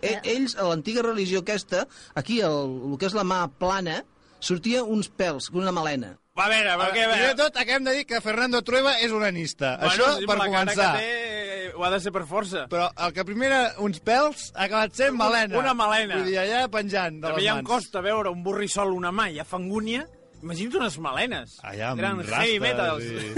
[0.01, 4.01] Eh, ells, a l'antiga religió aquesta, aquí, el, el que és la mà plana,
[4.40, 6.14] sortia uns pèls, una melena.
[6.33, 8.95] Va, a veure, va, què, a Primer de tot, acabem de dir que Fernando Trueba
[9.05, 9.75] és onanista.
[9.85, 10.87] Això sí, per començar.
[10.97, 12.62] Que té, ho ha de ser per força.
[12.73, 15.59] Però el que primer era uns pèls ha acabat sent melena.
[15.61, 16.16] Una melena.
[16.23, 17.68] Vull dir, allà penjant de També les ja em mans.
[17.68, 20.07] costa veure un borrissol una mà i a fangúnia.
[20.42, 21.59] Imagina't unes melenes.
[21.68, 23.05] Allà amb Eren rastes heavy metals.
[23.05, 23.35] i-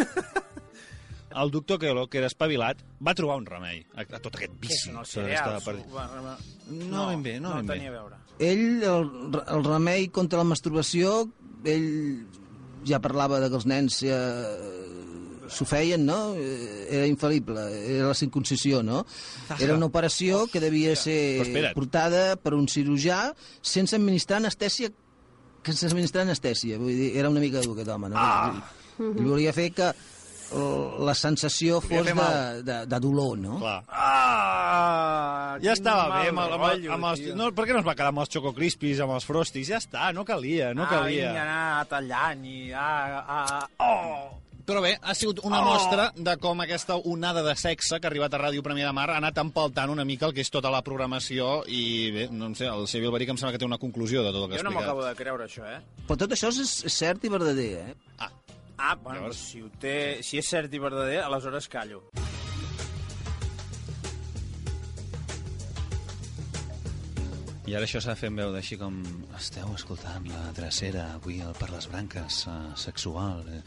[1.42, 4.92] El doctor Kellogg, que era espavilat, va trobar un remei a, a tot aquest vici.
[4.94, 6.36] els que estava per- va.
[6.70, 7.74] No ben bé, no no ben bé.
[7.74, 8.20] tenia a veure.
[8.38, 11.24] Ell, el, el remei contra la masturbació,
[11.66, 11.90] ell
[12.86, 14.18] ja parlava de que els nens ja,
[15.48, 16.34] s'ho feien, no?
[16.36, 17.60] Eh, Era infal·lible,
[17.96, 19.04] era la circuncisió, no?
[19.58, 21.40] Era una operació que devia ser
[21.76, 24.92] portada per un cirurgià sense administrar anestèsia
[25.64, 28.20] sense administrar anestèsia, vull dir, era una mica dur aquest home, no?
[28.20, 28.60] Ah.
[29.00, 30.13] I volia fer que eh,
[31.04, 33.56] la sensació fos de, de, de dolor, no?
[33.62, 33.80] Clar.
[33.88, 37.24] Ah, Ja estava mal bé amb, amb, el, rotllo, amb els...
[37.38, 39.68] No, per què no es va quedar amb els Choco Crispies, amb els Frosties?
[39.70, 41.28] Ja està, no calia, no ah, calia.
[41.30, 42.56] vinga, anar tallant i...
[42.74, 44.40] Ah, ah, oh!
[44.64, 45.64] Però bé, ha sigut una Oh!
[45.74, 49.10] mostra de com aquesta onada de sexe que ha arribat a Ràdio Premià de Mar
[49.12, 51.82] ha anat empaltant una mica el que és tota la programació i
[52.14, 54.48] bé, no sé, el Xavier Alberic em sembla que té una conclusió de tot el
[54.48, 54.88] que ha Jo no m'ho explicat.
[54.88, 55.82] acabo de creure, això, eh?
[56.08, 57.94] Però tot això és cert i verdader, eh?
[58.24, 58.30] Ah,
[59.02, 62.04] bueno, doncs si, ho té, si és cert i verdader, aleshores callo.
[67.64, 68.98] I ara això s'ha de fer en veu d'així com...
[69.38, 73.40] Esteu escoltant la drecera avui el per les branques uh, sexual.
[73.48, 73.62] Eh,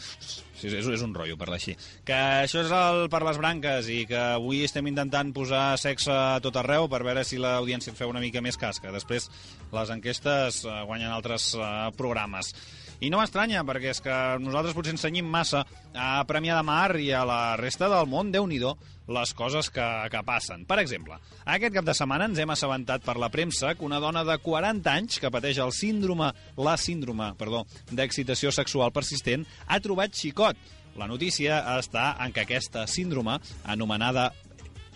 [0.58, 1.76] Sí, és, és un rotllo parlar així.
[2.06, 6.40] Que això és el per les branques i que avui estem intentant posar sexe a
[6.42, 8.94] tot arreu per veure si l'audiència et feu una mica més casca.
[8.94, 9.30] Després
[9.74, 12.54] les enquestes uh, guanyen altres uh, programes.
[12.98, 15.62] I no m'estranya, perquè és que nosaltres potser ensenyim massa
[15.94, 19.86] a Premià de Mar i a la resta del món, déu nhi les coses que,
[20.12, 20.66] que passen.
[20.66, 24.26] Per exemple, aquest cap de setmana ens hem assabentat per la premsa que una dona
[24.28, 30.18] de 40 anys que pateix el síndrome, la síndrome, perdó, d'excitació sexual persistent ha trobat
[30.18, 30.58] xicot.
[30.98, 34.32] La notícia està en que aquesta síndrome, anomenada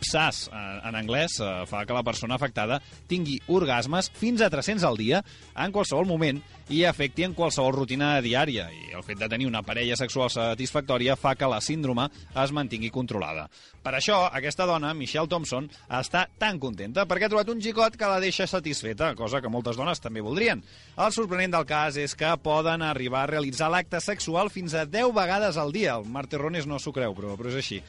[0.02, 4.84] PSAS, eh, en anglès, eh, fa que la persona afectada tingui orgasmes fins a 300
[4.88, 5.22] al dia
[5.56, 8.70] en qualsevol moment i afecti en qualsevol rutina diària.
[8.72, 12.08] I el fet de tenir una parella sexual satisfactòria fa que la síndrome
[12.44, 13.48] es mantingui controlada.
[13.84, 18.08] Per això, aquesta dona, Michelle Thompson, està tan contenta perquè ha trobat un xicot que
[18.10, 20.64] la deixa satisfeta, cosa que moltes dones també voldrien.
[20.98, 25.14] El sorprenent del cas és que poden arribar a realitzar l'acte sexual fins a 10
[25.14, 25.98] vegades al dia.
[26.00, 27.82] El Marc Terrones no s'ho creu, però, però és així.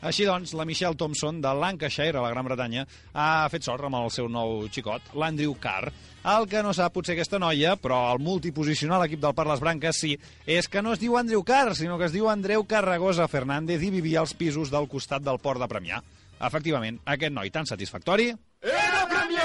[0.00, 3.98] Així doncs, la Michelle Thompson, de Lancashire, a la Gran Bretanya, ha fet sort amb
[3.98, 5.92] el seu nou xicot, l'Andrew Carr.
[6.30, 10.14] El que no sap potser aquesta noia, però el multiposicional equip del Parles Branques sí,
[10.44, 13.92] és que no es diu Andrew Carr, sinó que es diu Andreu Carragosa Fernández i
[13.92, 16.00] vivia als pisos del costat del port de Premià.
[16.40, 18.32] Efectivament, aquest noi tan satisfactori...
[18.60, 19.39] Era premianer!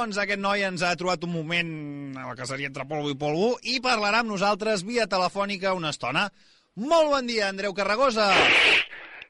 [0.00, 1.70] Doncs aquest noi ens ha trobat un moment
[2.16, 5.90] a la que seria entre polvo i polvo i parlarà amb nosaltres via telefònica una
[5.92, 6.22] estona.
[6.80, 8.30] Molt bon dia, Andreu Carragosa.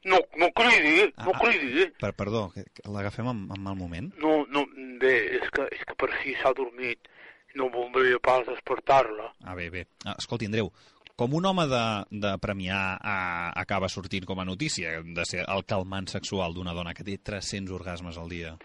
[0.07, 1.89] No, no cridi, no cridi.
[1.99, 2.45] Per, perdó,
[2.87, 4.07] l'agafem en, en mal moment?
[4.23, 4.63] No, no,
[5.01, 7.11] bé, és que, és que per si s'ha dormit.
[7.59, 9.27] No voldria pas despertar-la.
[9.43, 9.83] Ah, bé, bé.
[10.05, 10.71] Ah, escolti, Andreu,
[11.19, 11.85] com un home de,
[12.23, 16.95] de Premià ah, acaba sortint com a notícia de ser el calmant sexual d'una dona
[16.95, 18.55] que té 300 orgasmes al dia?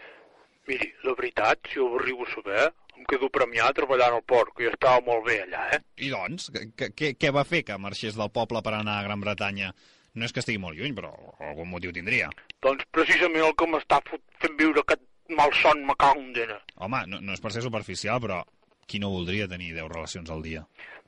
[0.67, 2.63] Miri, la veritat, si ho arribo a saber,
[2.97, 5.79] em quedo premiat treballant al port, que ja estava molt bé allà, eh?
[6.03, 9.71] I doncs, què, va fer que marxés del poble per anar a Gran Bretanya?
[10.17, 11.11] No és que estigui molt lluny, però
[11.45, 12.27] algun motiu tindria.
[12.65, 15.03] Doncs precisament el que m'està fent viure aquest
[15.37, 16.57] malson me cago en dena.
[16.81, 18.41] Home, no, no és per ser superficial, però
[18.89, 20.63] qui no voldria tenir 10 relacions al dia?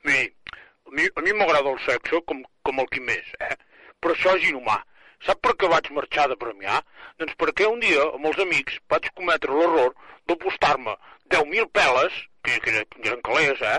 [0.06, 0.30] Miri,
[0.86, 3.56] a mi, a mi m'agrada el sexe com, com el qui més, eh?
[4.00, 4.78] Però això és inhumà.
[5.26, 6.80] Sap per què vaig marxar de Premià?
[7.20, 9.92] Doncs perquè un dia, amb els amics, vaig cometre l'error
[10.30, 10.94] d'apostar-me
[11.34, 13.78] 10.000 peles, que, que, eren- que eren calés, eh?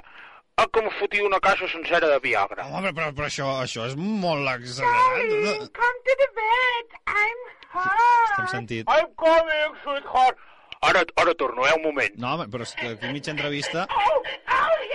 [0.62, 2.68] A que me fotia una caixa sencera de Viagra.
[2.70, 5.72] Home, però, però, però això, això és molt exagerat.
[5.80, 6.96] Come to the bed.
[7.08, 7.42] I'm
[7.74, 8.30] hot.
[8.30, 8.92] Estem sentit.
[8.92, 10.38] I'm coming, sweetheart.
[10.82, 12.16] Ara, ara torno, eh, un moment.
[12.22, 13.88] No, home, però és que aquí mitja entrevista...
[13.90, 14.58] Oh, oh yeah.
[14.58, 14.88] Oh,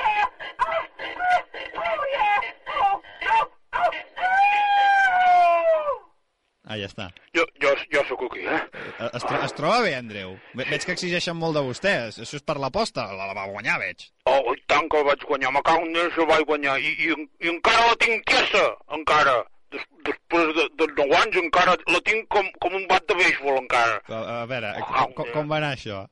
[6.67, 7.05] Ah, ja està.
[7.37, 8.57] Jo, jo, jo sóc aquí, eh?
[8.99, 10.33] Eh, Es, tro es troba bé, Andreu?
[10.59, 11.93] Ve veig que exigeixen molt de vostè.
[12.11, 13.05] Això és per l'aposta.
[13.15, 14.09] La, la va guanyar, veig.
[14.27, 16.75] Oh, i tant que vaig guanyar, me cago en Déu, el vaig guanyar.
[16.83, 17.13] I, i,
[17.47, 18.65] I encara la tinc tiesa,
[18.99, 19.37] encara.
[19.71, 23.57] Des, després de, de 9 anys encara la tinc com, com un bat de béisbol,
[23.63, 24.01] encara.
[24.11, 26.03] A, a veure, com, com, com va anar això?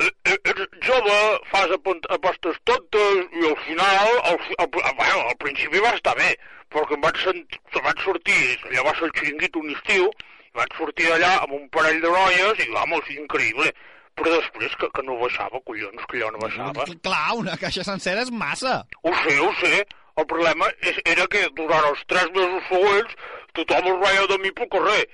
[0.00, 1.16] Eh, eh, Ets jove,
[1.50, 6.14] fas apostes tontes i al final, al, fi- al, al, bueno, al principi va estar
[6.16, 6.30] bé,
[6.74, 7.42] perquè em vaig, sent,
[7.78, 10.10] vaig sortir, allà va ser el xiringuit un estiu,
[10.48, 13.72] i vaig sortir d'allà amb un parell de noies i, vamos, increïble.
[14.18, 16.84] Però després que, que no baixava, collons, que allò no baixava.
[17.06, 18.82] Clar, una caixa sencera és massa.
[19.00, 19.84] Ho sé, ho sé.
[20.20, 23.14] El problema és, era que durant els tres mesos següents
[23.56, 25.06] tothom es reia de mi pel carrer.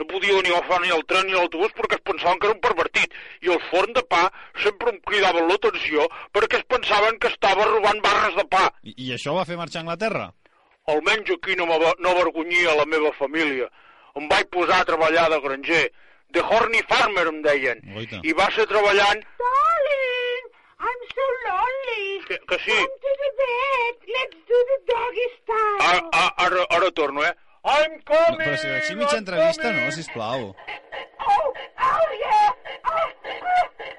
[0.00, 2.64] No podia ni agafar ni el tren ni l'autobús perquè es pensaven que era un
[2.64, 3.14] pervertit.
[3.44, 4.26] I el forn de pa
[4.64, 8.66] sempre em cridaven l'atenció perquè es pensaven que estava robant barres de pa.
[8.84, 10.26] I, I això va fer marxar a Anglaterra?
[10.86, 13.66] Almenys aquí no, no avergonyia la meva família.
[14.14, 15.86] Em vaig posar a treballar de granger.
[16.30, 17.80] De horny farmer, em deien.
[17.96, 18.20] Oita.
[18.22, 19.24] I va ser treballant...
[19.40, 20.46] Darling,
[20.78, 22.06] I'm so lonely.
[22.28, 22.78] Que, que sí.
[22.78, 24.06] Come to the bed.
[24.14, 25.82] Let's do the doggy style.
[25.88, 27.34] A, a, ara, ara torno, eh?
[27.66, 28.38] I'm No, coming!
[28.46, 30.52] però si així mitja entrevista no, sisplau.
[31.26, 31.48] Oh,
[31.82, 32.50] oh yeah.
[32.86, 33.06] Oh,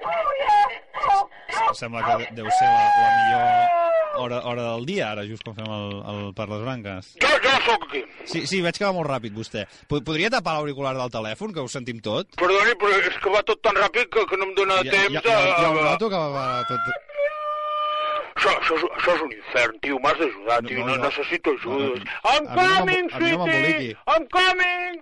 [0.08, 0.78] oh, yeah.
[1.08, 1.28] Oh,
[1.68, 5.44] oh, Sembla que de- deu ser la, la millor hora, hora del dia, ara, just
[5.46, 7.10] quan fem el, el per les branques.
[7.22, 8.00] Jo, jo sóc aquí.
[8.24, 9.66] Sí, sí, veig que va molt ràpid, vostè.
[9.88, 12.32] Po- Podria tapar l'auricular del telèfon, que ho sentim tot?
[12.40, 15.20] Perdoni, però és que va tot tan ràpid que, que no em dóna Ja, temps
[15.20, 15.86] ja, ja, ja ho a...
[15.92, 16.80] noto que va, va tot...
[18.38, 21.04] Això, això, és, això és un infern, tio, m'has d'ajudar, tio, no, no.
[21.08, 22.00] necessito ajuda.
[22.22, 23.94] I'm mi no m'em- coming, no sweetie!
[24.06, 25.00] I'm coming!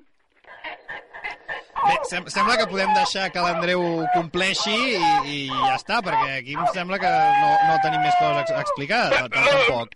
[1.87, 3.83] Bé, sem sembla que podem deixar que l'Andreu
[4.14, 8.38] compleixi i, i ja està, perquè aquí em sembla que no, no tenim més coses
[8.38, 9.92] a ex- explicar, tampoc.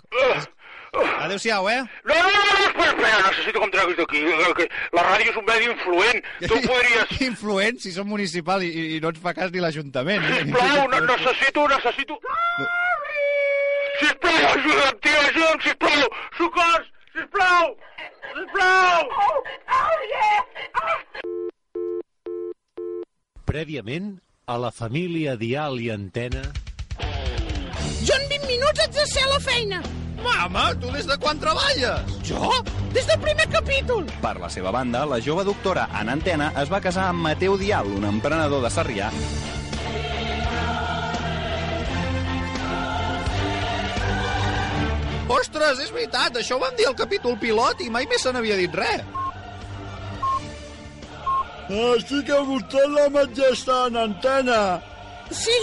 [0.90, 1.80] Adéu-siau, eh?
[2.04, 4.22] No, no, no, no, espera, espera, necessito que em treguis d'aquí.
[4.26, 6.22] eh, La ràdio és un medi influent.
[6.42, 7.12] Tu podries...
[7.30, 10.26] Influent, si som municipal i, i no ens fa cas ni l'Ajuntament.
[10.34, 12.18] Sisplau, no, necessito, necessito...
[14.00, 16.08] Sisplau, ajuda'm, tio, ajuda'm, sisplau!
[16.38, 16.86] Socors!
[17.12, 17.66] Sisplau!
[18.32, 19.00] Sisplau!
[19.26, 19.38] oh,
[19.76, 20.40] oh yeah.
[23.50, 24.14] Prèviament,
[24.46, 26.42] a la família Dial i Antena...
[28.00, 29.82] Jo en 20 minuts haig de ser a la feina.
[30.24, 32.16] Mama, tu des de quan treballes?
[32.24, 32.48] Jo?
[32.94, 34.08] Des del primer capítol.
[34.24, 37.88] Per la seva banda, la jove doctora en antena es va casar amb Mateu Dial,
[38.00, 39.10] un emprenedor de Sarrià,
[45.30, 48.56] Ostres, és veritat, això ho vam dir al capítol pilot i mai més se n'havia
[48.58, 49.04] dit res.
[51.70, 54.58] Així que vostè la majesta en antena.
[55.30, 55.58] Sí,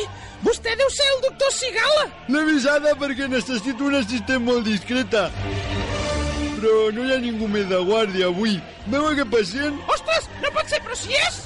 [0.46, 2.06] vostè deu ser el doctor Cigala.
[2.32, 5.28] L'he avisada perquè necessito un assistent molt discreta.
[6.58, 8.56] Però no hi ha ningú més de guàrdia avui.
[8.88, 9.84] Veu aquest pacient?
[9.98, 11.44] Ostres, no pot ser, però si és!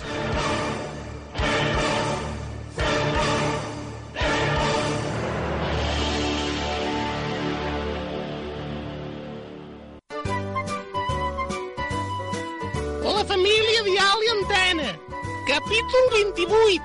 [13.92, 15.00] Família Dial i Antena.
[15.48, 16.82] Capítol 28.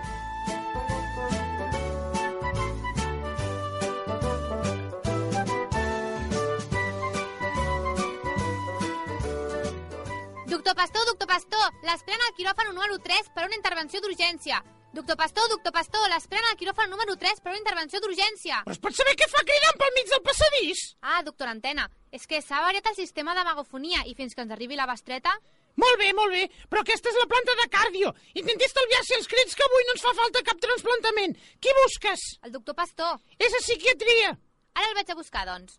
[10.47, 14.62] Doctor Pastor, doctor Pastor, l'esperen al quiròfan número 3 per una intervenció d'urgència.
[14.92, 18.62] Doctor Pastor, doctor Pastor, l'esperen al quiròfan número 3 per una intervenció d'urgència.
[18.64, 20.97] Però es pot saber què fa cridant pel mig del passadís?
[21.03, 24.57] Ah, doctor Antena, és que s'ha variat el sistema de megafonia i fins que ens
[24.57, 25.37] arribi la bestreta...
[25.77, 28.12] Molt bé, molt bé, però aquesta és la planta de cardio.
[28.35, 31.37] Intenti estalviar-se els crits que avui no ens fa falta cap transplantament.
[31.61, 32.29] Qui busques?
[32.49, 33.19] El doctor Pastor.
[33.37, 34.37] És a psiquiatria.
[34.77, 35.77] Ara el vaig a buscar, doncs.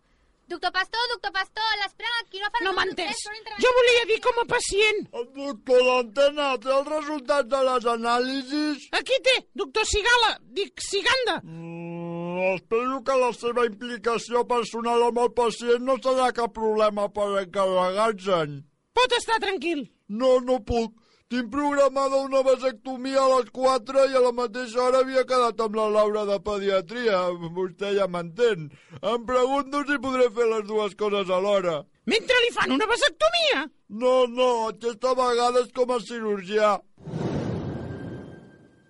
[0.48, 3.18] Doctor Pastor, doctor Pastor, l'esperen al quiròfan No número m'entès.
[3.20, 3.64] 3 per una intervenció...
[3.66, 5.02] Jo volia dir com a pacient.
[5.20, 8.86] El doctor d'antena té els resultats de les anàlisis?
[8.96, 11.36] Aquí té, doctor Cigala, dic Ciganda.
[11.42, 17.28] Mm, espero que la seva implicació personal amb el pacient no serà cap problema per
[17.42, 18.56] encarregar-se'n.
[18.98, 19.84] Pot estar tranquil.
[20.08, 20.96] No, no puc.
[21.30, 25.76] Tinc programada una vasectomia a les 4 i a la mateixa hora havia quedat amb
[25.76, 27.20] la Laura de pediatria.
[27.58, 28.70] Vostè ja m'entén.
[29.12, 31.82] Em pregunto si podré fer les dues coses alhora.
[32.10, 33.66] Mentre li fan una vasectomia?
[34.02, 36.72] No, no, aquesta vegada és com a cirurgià.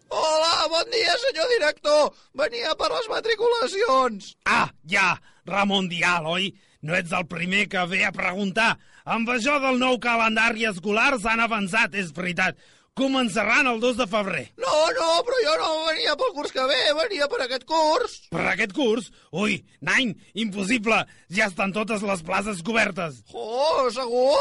[0.08, 2.14] Hola, bon dia, senyor director.
[2.38, 4.32] Venia per les matriculacions.
[4.46, 6.48] Ah, ja, Ramon Dial, oi?
[6.86, 8.76] No ets el primer que ve a preguntar.
[9.08, 12.58] Amb això del nou calendari escolar s'han avançat, és veritat.
[12.98, 14.42] Començaran el 2 de febrer.
[14.60, 18.16] No, no, però jo no venia pel curs que ve, venia per aquest curs.
[18.34, 19.06] Per aquest curs?
[19.32, 19.54] Ui,
[19.86, 20.12] nany,
[20.44, 20.98] impossible.
[21.32, 23.22] Ja estan totes les places cobertes.
[23.32, 24.34] Oh, segur?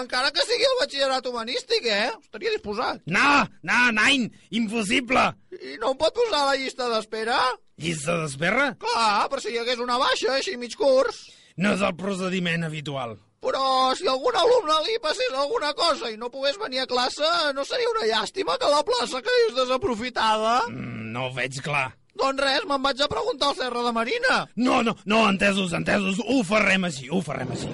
[0.00, 2.14] Encara que sigui el batxillerat humanístic, eh?
[2.22, 3.02] Estaria disposat.
[3.04, 3.28] No,
[3.66, 5.26] no, nany, impossible.
[5.58, 7.42] I no em pot posar a la llista d'espera?
[7.82, 8.72] Llista d'espera?
[8.80, 11.26] Clar, per si hi hagués una baixa, així mig curs.
[11.60, 13.18] No és el procediment habitual.
[13.44, 17.64] Però si algun alumne li passés alguna cosa i no pogués venir a classe, no
[17.68, 20.62] seria una llàstima que la plaça quedés desaprofitada?
[20.70, 21.90] Mm, no ho veig clar.
[22.14, 24.44] Doncs res, me'n vaig a preguntar al Serra de Marina.
[24.56, 26.22] No, no, no, entesos, entesos.
[26.24, 27.68] Ho farem així, ho farem així.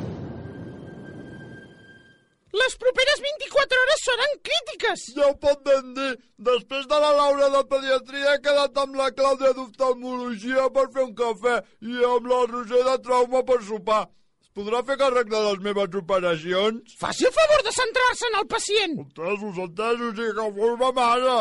[2.60, 5.04] Les properes 24 hores seran crítiques.
[5.14, 6.14] Ja ho pot ben dir.
[6.50, 11.14] Després de la Laura de pediatria he quedat amb la Clàudia d'oftalmologia per fer un
[11.20, 14.08] cafè i amb la Roser de trauma per sopar.
[14.58, 16.94] Podrà fer càrrec de les meves operacions?
[16.98, 18.96] Faci el favor de centrar-se en el pacient.
[19.04, 21.36] Entesos, entesos, i que fos ma mare.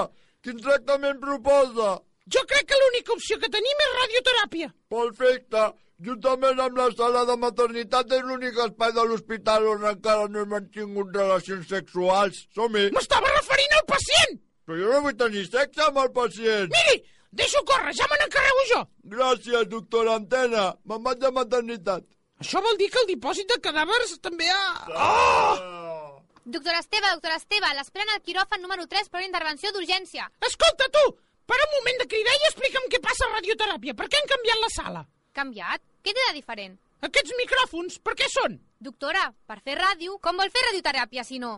[0.45, 1.95] Quin tractament proposa?
[2.29, 4.69] Jo crec que l'única opció que tenim és radioteràpia.
[4.93, 5.63] Perfecte.
[6.05, 10.53] Juntament amb la sala de maternitat és l'únic espai de l'hospital on encara no hem
[10.53, 12.45] mantingut relacions sexuals.
[12.55, 12.85] Som-hi.
[12.95, 14.37] M'estava referint al pacient.
[14.69, 16.69] Però jo no vull tenir sexe amb el pacient.
[16.77, 17.01] Miri,
[17.41, 18.85] deixo córrer, ja me n'encarrego jo.
[19.17, 20.69] Gràcies, doctora Antena.
[20.85, 22.05] Me'n vaig de maternitat.
[22.39, 24.59] Això vol dir que el dipòsit de cadàvers també ha...
[24.95, 26.19] Oh!
[26.49, 30.29] Doctor Esteve, doctor Esteve, l'esperen al quiròfan número 3 per una intervenció d'urgència.
[30.47, 31.03] Escolta, tu!
[31.49, 33.95] Para un moment de cridar i explica'm què passa a radioteràpia.
[33.97, 35.01] Per què han canviat la sala?
[35.35, 35.83] Canviat?
[36.05, 36.77] Què té de diferent?
[37.09, 38.55] Aquests micròfons, per què són?
[38.87, 41.57] Doctora, per fer ràdio, com vol fer radioteràpia, si no?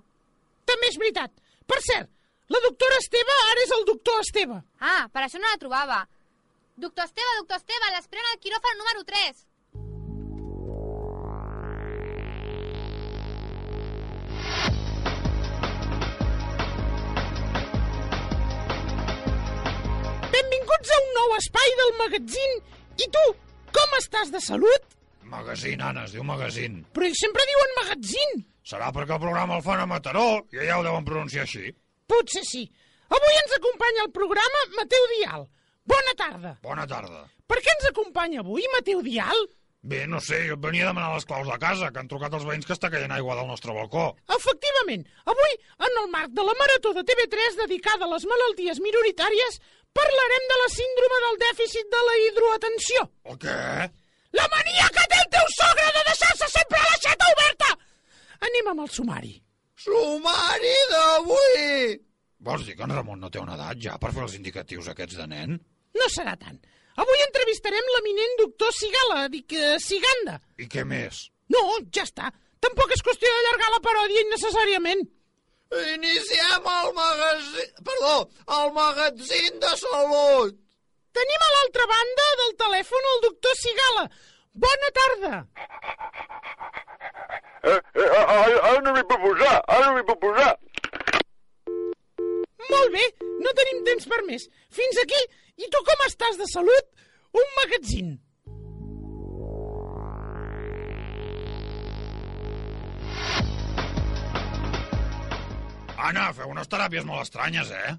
[0.65, 1.33] També és veritat.
[1.69, 2.09] Per cert,
[2.49, 4.57] la doctora Esteve ara és el doctor Esteve.
[4.81, 6.01] Ah, per això no la trobava.
[6.81, 9.45] Doctor Esteve, doctor Esteve, l'esperen al quiròfan número 3.
[20.81, 22.53] Benvinguts a un nou espai del magazín.
[22.97, 23.21] I tu,
[23.75, 24.95] com estàs de salut?
[25.29, 26.81] Magazín, Anna, es diu magazín.
[26.95, 28.41] Però ells sempre diuen magazín.
[28.65, 31.69] Serà perquè el programa el fan a Mataró i allà ho deuen pronunciar així.
[32.09, 32.65] Potser sí.
[33.13, 35.45] Avui ens acompanya al programa Mateu Dial.
[35.85, 36.57] Bona tarda.
[36.65, 37.27] Bona tarda.
[37.45, 39.45] Per què ens acompanya avui Mateu Dial?
[39.81, 42.35] Bé, no sé, jo et venia a demanar les claus de casa, que han trucat
[42.37, 44.11] els veïns que està caient aigua del nostre balcó.
[44.35, 45.55] Efectivament, avui,
[45.87, 49.57] en el marc de la Marató de TV3 dedicada a les malalties minoritàries,
[49.97, 53.05] parlarem de la síndrome del dèficit de la hidroatenció.
[53.31, 53.57] El què?
[54.39, 57.71] La mania que té el teu sogre de deixar-se sempre l'aixeta oberta!
[58.47, 59.33] Anem amb el sumari.
[59.81, 61.97] Sumari d'avui!
[62.41, 65.19] Vols dir que en Ramon no té una edat ja per fer els indicatius aquests
[65.19, 65.57] de nen?
[65.97, 66.57] No serà tant.
[67.01, 70.39] Avui entrevistarem l'eminent doctor Sigala, dic eh, Siganda.
[70.59, 71.27] I què més?
[71.53, 71.61] No,
[71.93, 72.31] ja està.
[72.61, 75.05] Tampoc és qüestió d'allargar la paròdia innecessàriament.
[75.71, 77.69] Iniciem el magazín...
[77.87, 80.57] Perdó, el magatzin de salut.
[81.15, 84.03] Tenim a l'altra banda del telèfon el doctor Sigala.
[84.65, 85.37] Bona tarda.
[87.63, 90.51] Eh, eh, ara, ara no m'hi puc posar, ara no m'hi puc posar.
[92.71, 93.05] Molt bé,
[93.43, 94.47] no tenim temps per més.
[94.75, 95.21] Fins aquí.
[95.61, 96.91] I tu com estàs de salut?
[97.37, 98.11] Un magatzin.
[106.01, 107.97] Anna, feu unes teràpies molt estranyes, eh?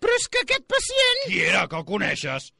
[0.00, 1.24] Però és que aquest pacient...
[1.26, 2.50] Qui era, que el coneixes?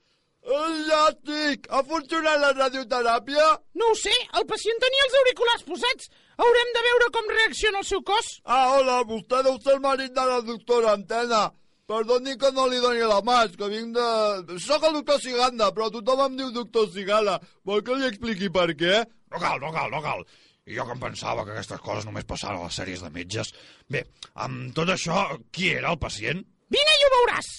[0.46, 1.66] El llàstic!
[1.74, 3.46] Ha funcionat la radioteràpia?
[3.80, 6.10] No ho sé, el pacient tenia els auriculars posats.
[6.36, 8.32] Haurem de veure com reacciona el seu cos.
[8.44, 11.46] Ah, hola, vostè deu ser el marit de la doctora Antena.
[11.86, 14.58] Perdoni que no li doni la mà, que vinc de...
[14.62, 17.38] Soc el doctor Siganda, però tothom em diu doctor Sigala.
[17.66, 19.04] Vol que li expliqui per què?
[19.32, 20.26] No cal, no cal, no cal.
[20.66, 23.52] I jo que em pensava que aquestes coses només passaven a les sèries de metges.
[23.88, 24.02] Bé,
[24.46, 25.22] amb tot això,
[25.54, 26.42] qui era el pacient?
[26.74, 27.50] Vine i ho veuràs.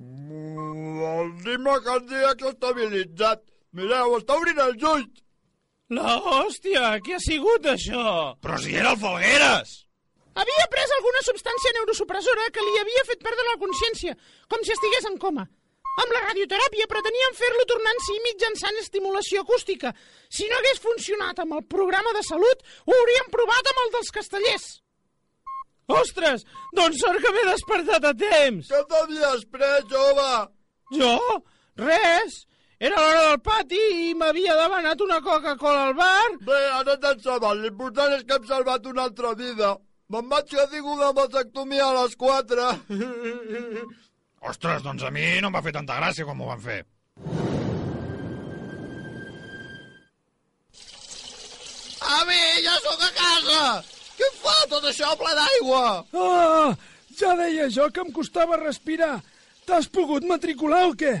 [0.00, 3.44] Mm, El ritme cardíac estabilitzat.
[3.76, 5.22] Mireu, està obrint els ulls.
[5.92, 8.02] La hòstia, què ha sigut això?
[8.40, 9.72] Però si era el Falgueres!
[10.32, 14.16] Havia pres alguna substància neurosupressora que li havia fet perdre la consciència,
[14.48, 15.44] com si estigués en coma.
[16.00, 19.92] Amb la radioteràpia preteníem fer-lo tornar en si mitjançant estimulació acústica.
[20.32, 24.14] Si no hagués funcionat amb el programa de salut, ho hauríem provat amb el dels
[24.16, 24.70] castellers.
[25.92, 26.46] Ostres,
[26.78, 28.70] doncs sort que m'he despertat a temps.
[28.72, 30.30] Què t'havies pres, jove?
[30.96, 31.18] Jo?
[31.82, 32.40] Res.
[32.82, 36.30] Era l'hora del pati i m'havia demanat una Coca-Cola al bar.
[36.48, 37.60] Bé, ara te'n sabes.
[37.60, 39.76] L'important és que hem salvat una altra vida.
[40.10, 42.72] Me'n vaig que dic una vasectomia a les 4.
[44.50, 46.80] Ostres, doncs a mi no em va fer tanta gràcia com ho van fer.
[52.12, 53.62] Avi, ja sóc a casa!
[54.18, 55.84] Què fa tot això ple d'aigua?
[56.24, 56.74] Ah,
[57.18, 59.14] ja deia jo que em costava respirar.
[59.66, 61.14] T'has pogut matricular o què?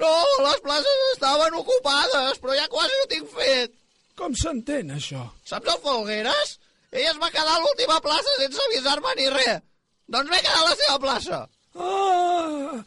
[0.00, 0.14] No,
[0.46, 3.74] les places estaven ocupades, però ja quasi ho tinc fet.
[4.20, 5.26] Com s'entén, això?
[5.48, 6.58] Saps el Folgueres?
[6.94, 9.64] Ell es va quedar a l'última plaça sense avisar-me ni res.
[10.10, 11.40] Doncs m'he quedat a la seva plaça.
[11.74, 12.82] Ah,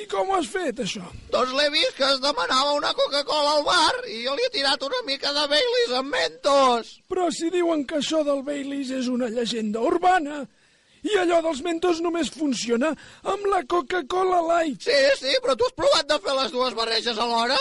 [0.00, 1.02] i com ho has fet, això?
[1.32, 4.82] Doncs l'he vist que es demanava una Coca-Cola al bar i jo li he tirat
[4.86, 6.94] una mica de Baileys amb Mentos.
[7.10, 10.44] Però si diuen que això del Baileys és una llegenda urbana
[11.02, 12.92] i allò dels mentos només funciona
[13.34, 14.84] amb la Coca-Cola Light.
[14.84, 17.58] Sí, sí, però tu has provat de fer les dues barreges alhora?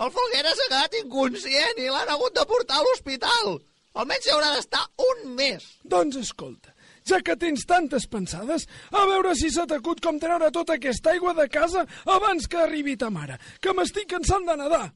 [0.00, 3.58] El Folguera s'ha quedat inconscient i l'han hagut de portar a l'hospital.
[4.00, 5.64] Almenys hi haurà d'estar un mes.
[5.84, 6.74] Doncs escolta,
[7.08, 11.34] ja que tens tantes pensades, a veure si se t'acut com treure tota aquesta aigua
[11.34, 14.86] de casa abans que arribi ta mare, que m'estic cansant de nedar.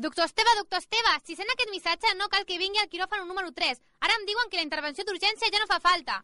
[0.00, 3.52] Doctor Esteve, doctor Esteve, si sent aquest missatge no cal que vingui al quiròfano número
[3.52, 3.82] 3.
[4.00, 6.22] Ara em diuen que la intervenció d'urgència ja no fa falta.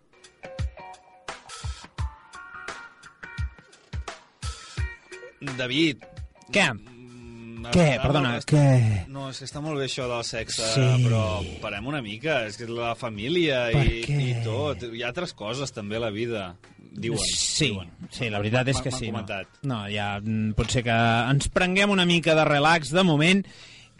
[5.60, 6.08] David.
[6.48, 6.95] Què?
[7.72, 7.86] Què?
[8.02, 9.06] Perdona, no, què?
[9.12, 10.86] No, és que està molt bé això del sexe, Sí.
[11.06, 11.22] però
[11.62, 12.44] parem una mica.
[12.46, 14.18] És que és la família Per i, què?
[14.30, 14.82] i tot.
[14.92, 16.54] Hi ha altres coses també a la vida.
[16.96, 17.18] Diuen.
[17.20, 17.90] Sí, diuen.
[18.10, 19.10] sí, la veritat és que sí.
[19.12, 19.24] No.
[19.62, 20.96] no, ja mm, pot ser que
[21.30, 23.42] ens prenguem una mica de relax de moment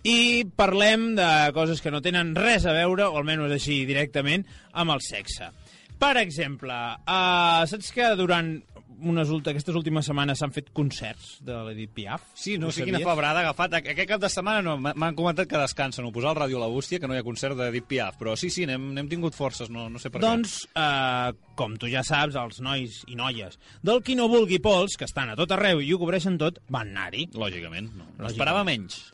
[0.06, 4.94] i parlem de coses que no tenen res a veure, o almenys així directament, amb
[4.94, 5.50] el sexe.
[5.98, 6.72] Per exemple,
[7.08, 8.62] uh, saps que durant
[9.00, 12.22] unes, aquestes últimes setmanes s'han fet concerts de l'Edith Piaf?
[12.34, 13.08] Sí, no Ho sé quina sabies?
[13.10, 13.74] febrada ha agafat.
[13.80, 16.66] Aquest cap de setmana no, m'ha- m'han comentat que descansen, ho posar al Ràdio La
[16.72, 19.68] Bústia, que no hi ha concert de Deep Piaf, però sí, sí, n'hem tingut forces,
[19.70, 24.02] no, no sé per Doncs, eh, com tu ja saps, els nois i noies del
[24.02, 27.26] Qui no vulgui pols, que estan a tot arreu i ho cobreixen tot, van anar-hi.
[27.28, 27.38] què.
[27.38, 28.04] Lògicament, no.
[28.16, 28.30] Lògicament.
[28.32, 29.12] Esperava menys.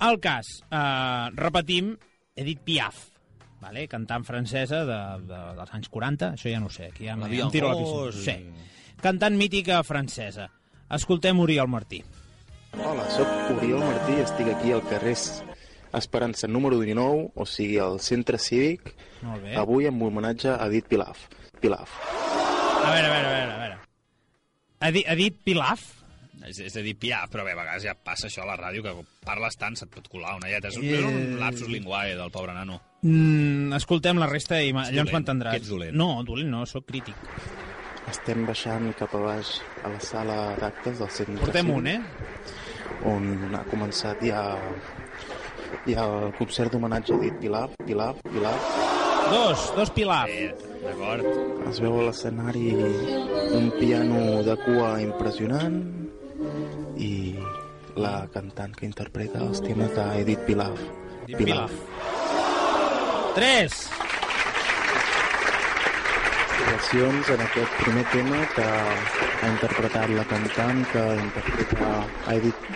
[0.00, 1.94] El cas, eh, repetim,
[2.36, 2.98] Edith Piaf,
[3.62, 3.86] vale?
[3.88, 7.26] cantant francesa de, de, dels anys 40, això ja no ho sé, aquí ja La
[7.26, 8.22] em tiro la Bianco, piscina.
[8.36, 8.72] Sí.
[9.02, 10.50] Cantant mítica francesa.
[10.90, 12.02] Escoltem Oriol Martí.
[12.76, 15.16] Hola, sóc Oriol Martí i estic aquí al carrer
[15.96, 18.90] Esperança número 19, o sigui, al centre cívic,
[19.22, 19.54] Molt bé.
[19.56, 21.22] avui amb un homenatge a Edith Pilaf.
[21.62, 21.88] Pilaf.
[22.84, 23.52] A veure, a veure, a veure.
[23.52, 23.78] A veure.
[24.90, 25.86] Edith, Edith Pilaf?
[26.46, 28.82] És, és a dir, Piaf, però bé, a vegades ja passa això a la ràdio,
[28.84, 28.92] que
[29.24, 30.68] parles tant se't pot colar una lletra.
[30.68, 31.00] És, un- Eh.
[31.06, 32.80] un lapsus linguae del pobre nano.
[33.02, 35.50] Mm, escoltem la resta i dolent, m'entendràs.
[35.52, 35.94] que ets dolent.
[35.96, 37.14] No, dolent no, sóc crític.
[38.10, 42.00] Estem baixant cap a baix a la sala d'actes del centre Portem un, eh?
[43.10, 44.42] on ha començat ja,
[45.90, 48.72] ja el concert d'homenatge a Edith Pilaf, Pilaf, Pilaf.
[49.32, 50.30] Dos, dos Pilaf.
[50.30, 50.54] Eh,
[50.86, 51.26] D'acord.
[51.66, 52.68] Es veu a l'escenari
[53.58, 55.80] un piano de cua impressionant
[57.02, 57.34] i
[57.98, 60.82] la cantant que interpreta els temes d'Edith Pilaf.
[61.26, 61.72] Edith Piaf.
[63.36, 64.05] 3.
[66.66, 71.90] Relacions en aquest primer tema que ha interpretat la cantant que interpreta
[72.32, 72.70] Edith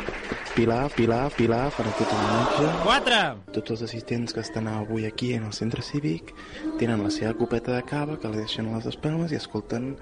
[0.54, 2.68] Pilaf, Pilaf, Pilaf, en aquest homenatge.
[2.84, 3.18] 4.
[3.54, 6.34] Tots els assistents que estan avui aquí en el centre cívic
[6.78, 9.94] tenen la seva copeta de cava que li deixen a les espelmes i escolten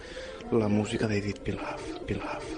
[0.53, 2.49] la música d'Edith Pilaf, Pilaf.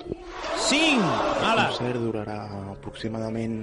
[0.70, 1.12] 5.
[1.50, 2.40] El concert durarà
[2.76, 3.60] aproximadament...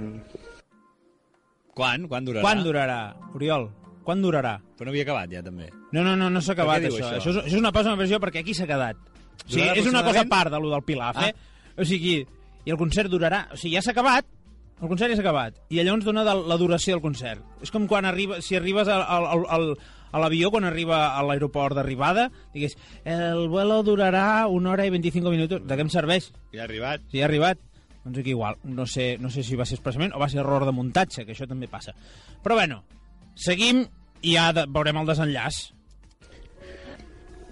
[1.78, 2.08] Quan?
[2.10, 2.44] Quan durarà?
[2.44, 3.02] Quan durarà,
[3.38, 3.68] Oriol?
[4.08, 4.54] Quan durarà?
[4.78, 5.66] Però no havia acabat ja, també.
[5.92, 7.02] No, no, no, no s'ha acabat, això.
[7.04, 7.18] això?
[7.18, 7.32] Això?
[7.34, 8.96] és, això és una pausa de versió perquè aquí s'ha quedat.
[8.96, 11.28] O sigui, Durarà és una cosa a part de lo del Pilaf, Ah.
[11.28, 11.34] eh?
[11.76, 12.14] O sigui,
[12.64, 13.42] i el concert durarà...
[13.52, 14.24] O sigui, ja s'ha acabat,
[14.80, 17.44] el concert ja s'ha acabat, i llavors dona de la duració del concert.
[17.60, 19.68] És com quan arriba, si arribes al, al, al,
[20.10, 25.34] a l'avió, quan arriba a l'aeroport d'arribada, digues, el vuelo durarà una hora i 25
[25.34, 25.60] minuts.
[25.68, 26.30] De què em serveix?
[26.54, 27.04] Ja ha arribat.
[27.12, 27.60] Si ha arribat.
[28.06, 28.56] Doncs aquí igual.
[28.64, 31.36] No sé, no sé si va ser expressament o va ser error de muntatge, que
[31.36, 31.92] això també passa.
[32.40, 32.82] Però bueno,
[33.36, 33.84] seguim
[34.22, 35.60] i ja de, veurem el desenllaç.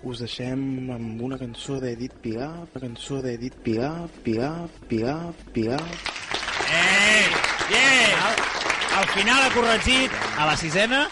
[0.07, 6.11] Us deixem amb una cançó d'Edith Piaf, la cançó d'Edith Piaf, Piaf, Piaf, Piaf...
[6.67, 7.27] Eh!
[7.71, 8.27] Yeah!
[8.27, 8.43] Al,
[9.01, 11.07] al final ha corregit a la sisena.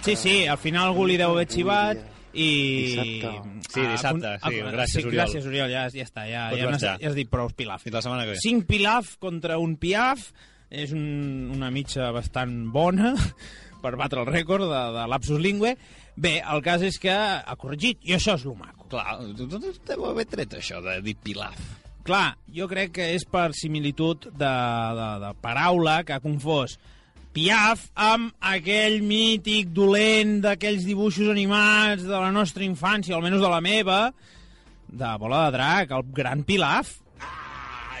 [0.00, 2.00] Sí, sí, al final algú li deu haver xivat
[2.32, 2.48] i...
[2.94, 3.32] Dissabte.
[3.68, 5.16] Sí, dissabte, sí, gràcies, Oriol.
[5.18, 7.82] Gràcies, Oriol, ja, ja està, ja, ja, has, ja has dit prou pilaf.
[7.84, 8.42] Fins la setmana que ve.
[8.44, 10.30] 5 pilaf contra un piaf,
[10.70, 13.14] és un, una mitja bastant bona
[13.82, 15.74] per batre el rècord de, de lapsus lingüe.
[16.18, 18.88] Bé, el cas és que ha corregit, i això és lo maco.
[18.90, 19.18] Clar,
[19.86, 21.58] deu haver tret això de dir pilaf.
[22.08, 24.54] Clar, jo crec que és per similitud de,
[25.00, 26.78] de, de paraula que ha confós
[27.36, 33.60] Piaf amb aquell mític dolent d'aquells dibuixos animats de la nostra infància, almenys de la
[33.62, 33.98] meva,
[34.88, 36.96] de Bola de Drac, el gran Pilaf.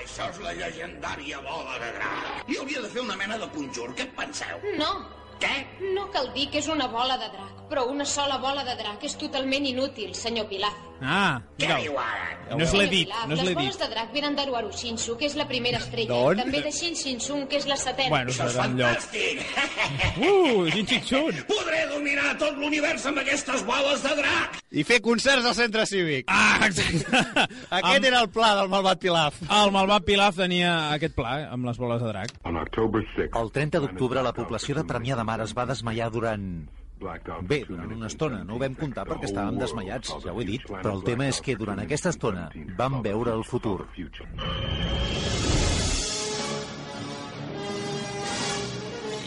[0.00, 2.48] Això és la llegendària bola de drac.
[2.50, 3.92] I hauria de fer una mena de conjur.
[3.94, 4.64] Què en penseu?
[4.80, 4.90] No.
[5.38, 5.54] Què?
[5.94, 9.04] No cal dir que és una bola de drac, però una sola bola de drac
[9.06, 10.84] és totalment inútil, senyor Pilaf.
[11.00, 12.24] Ah, Què mira diu ara?
[12.58, 13.82] No se l'he Senyor dit, Pilaf, no se l'he les boles dit.
[13.84, 16.38] de drac venen de Ruaru Shinsu, que és la primera estrella, D'on?
[16.38, 18.10] i també de Shin Shin que és la setena.
[18.10, 18.88] Bueno, Això és serà un lloc.
[18.88, 19.44] fantàstic!
[20.18, 21.38] Uh, Jin Chick Chun!
[21.46, 24.58] Podré dominar tot l'univers amb aquestes boles de drac!
[24.74, 26.26] I fer concerts al centre cívic.
[26.28, 27.22] Ah, exacte.
[27.78, 29.38] Aquest era el pla del malvat Pilaf.
[29.48, 32.34] El malvat Pilaf tenia aquest pla, eh, amb les boles de drac.
[32.44, 36.44] El 30 d'octubre la població de Premià de Mar es va desmaiar durant...
[37.46, 38.40] Bé, durant una estona.
[38.48, 40.64] No ho vam comptar perquè estàvem desmaiats, ja ho he dit.
[40.66, 42.48] Però el tema és que durant aquesta estona
[42.80, 43.82] vam veure el futur.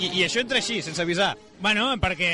[0.02, 1.36] I, I això entra així, sense avisar.
[1.62, 2.30] Bueno, perquè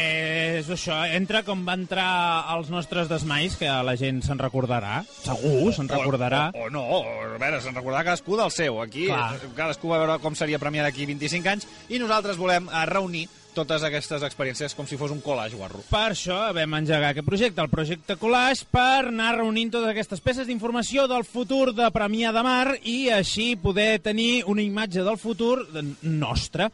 [0.61, 2.07] és això, entra com va entrar
[2.53, 5.01] als nostres desmais, que la gent se'n recordarà.
[5.25, 6.45] Segur, se'n recordarà.
[6.55, 8.79] O, o, o no, o, a veure, se'n recordarà cadascú del seu.
[8.85, 9.33] Aquí Clar.
[9.35, 13.27] eh, cadascú va veure com seria premiar d'aquí 25 anys i nosaltres volem eh, reunir
[13.57, 15.81] totes aquestes experiències com si fos un collage guarro.
[15.89, 20.45] Per això vam engegar aquest projecte, el projecte Collage, per anar reunint totes aquestes peces
[20.47, 25.65] d'informació del futur de Premià de Mar i així poder tenir una imatge del futur
[25.73, 26.69] de- nostre.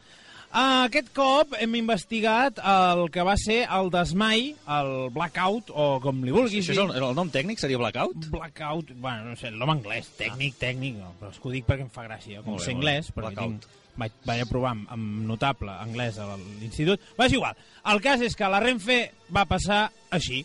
[0.54, 6.30] Aquest cop hem investigat el que va ser el desmai, el blackout, o com li
[6.30, 8.28] vulguis Això és el, el nom tècnic, seria blackout?
[8.30, 11.66] Blackout, bueno, no sé, el nom anglès, tècnic, tècnic, no, però és que ho dic
[11.66, 13.66] perquè em fa gràcia, com bé, sé anglès, perquè Blackout.
[13.66, 17.56] tinc, vaig, vaig aprovar amb, amb notable anglès a l'institut, va, és igual.
[17.92, 18.98] El cas és que la Renfe
[19.34, 20.44] va passar així.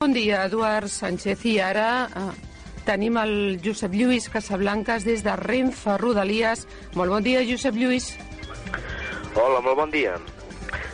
[0.00, 1.44] Bon dia, Eduard Sánchez.
[1.48, 2.28] I ara eh,
[2.84, 3.34] tenim el
[3.64, 6.66] Josep Lluís Casablanques des de Renfe Rodalies.
[6.98, 8.12] Molt bon dia, Josep Lluís.
[9.34, 10.18] Hola, molt bon dia.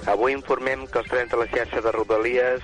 [0.08, 2.62] Avui informem que els trens de la xarxa de Rodalies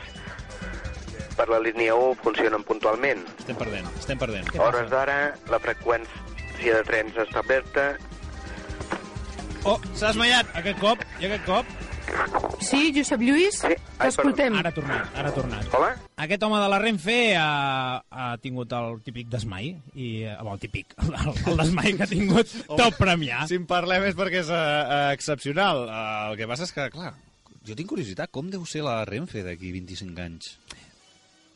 [1.36, 3.20] per la línia 1 funcionen puntualment.
[3.42, 4.48] Estem perdent, estem perdent.
[4.56, 5.18] A hores d'ara,
[5.52, 7.90] la freqüència de trens establerta
[9.66, 11.70] Oh, s'ha desmaiat aquest cop, i aquest cop...
[12.62, 13.56] Sí, Josep Lluís?
[13.58, 13.74] Sí.
[13.98, 14.54] T'escoltem.
[14.60, 15.66] Ara ha tornat, ara ha tornat.
[15.74, 15.88] Hola?
[16.22, 17.48] Aquest home de la Renfe ha,
[17.98, 22.10] ha tingut el típic desmai, i, eh, bueno, el típic, el, el desmai que ha
[22.12, 22.54] tingut
[22.84, 23.42] tot premià.
[23.50, 25.82] Si en parlem és perquè és uh, excepcional.
[25.88, 27.16] Uh, el que passa és que, clar,
[27.66, 30.54] jo tinc curiositat, com deu ser la Renfe d'aquí 25 anys?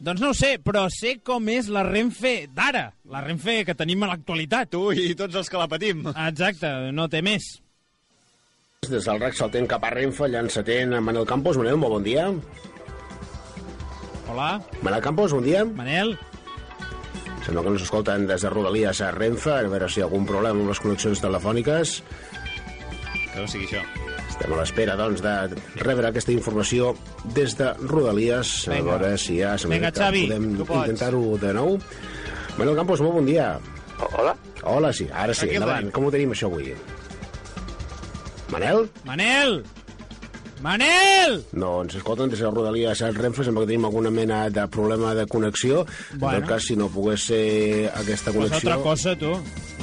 [0.02, 4.02] Doncs no ho sé, però sé com és la Renfe d'ara, la Renfe que tenim
[4.02, 4.74] a l'actualitat.
[4.74, 6.08] Tu i tots els que la patim.
[6.10, 7.52] Exacte, no té més.
[8.88, 11.58] Des del RAC saltem cap a Renfe, llançatent a Manel Campos.
[11.60, 12.22] Manel, molt bon dia.
[14.32, 14.54] Hola.
[14.80, 15.66] Manel Campos, bon dia.
[15.68, 16.14] Manel.
[17.44, 20.24] Sembla que ens escolten des de Rodalies a Renfe, a veure si hi ha algun
[20.24, 21.92] problema amb les connexions telefòniques.
[23.34, 23.82] Que no sigui això.
[24.30, 25.34] Estem a l'espera, doncs, de
[25.84, 26.94] rebre aquesta informació
[27.36, 28.94] des de Rodalies, a Vinga.
[28.94, 30.48] veure si ja sembla Vinga, que Xavi, podem
[30.86, 31.76] intentar-ho de nou.
[32.56, 33.52] Manuel Campos, molt bon dia.
[34.08, 34.32] Hola.
[34.64, 35.92] Hola, sí, ara sí, endavant.
[35.92, 36.72] Com ho tenim, això, avui?
[38.50, 38.90] Manel?
[39.04, 39.62] Manel!
[40.60, 41.38] Manel!
[41.56, 45.24] Doncs, escolta, des de Rodalies a Renfe sembla que tenim alguna mena de problema de
[45.26, 45.86] connexió.
[46.12, 46.40] En Bueno.
[46.40, 48.70] tot cas, si no pogués ser aquesta Pues connexió...
[48.70, 49.32] otra cosa, tu.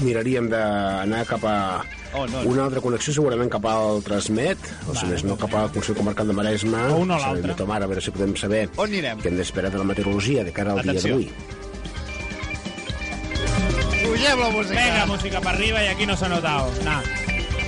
[0.04, 4.58] miraríem d'anar cap a Oh, no, una altra connexió, segurament cap al Transmet,
[4.88, 7.50] o si més no cap al Consell Comarcal de Maresme, O una o l'altra.
[7.52, 9.20] de tomar, a veure si podem saber On anirem?
[9.20, 11.18] què hem d'esperar de la meteorologia de cara al dia Atenció.
[11.18, 11.32] d'avui.
[14.06, 14.76] Pugem la música.
[14.80, 16.72] Venga, música para arriba y aquí no se ha notado.
[16.86, 17.02] Nah.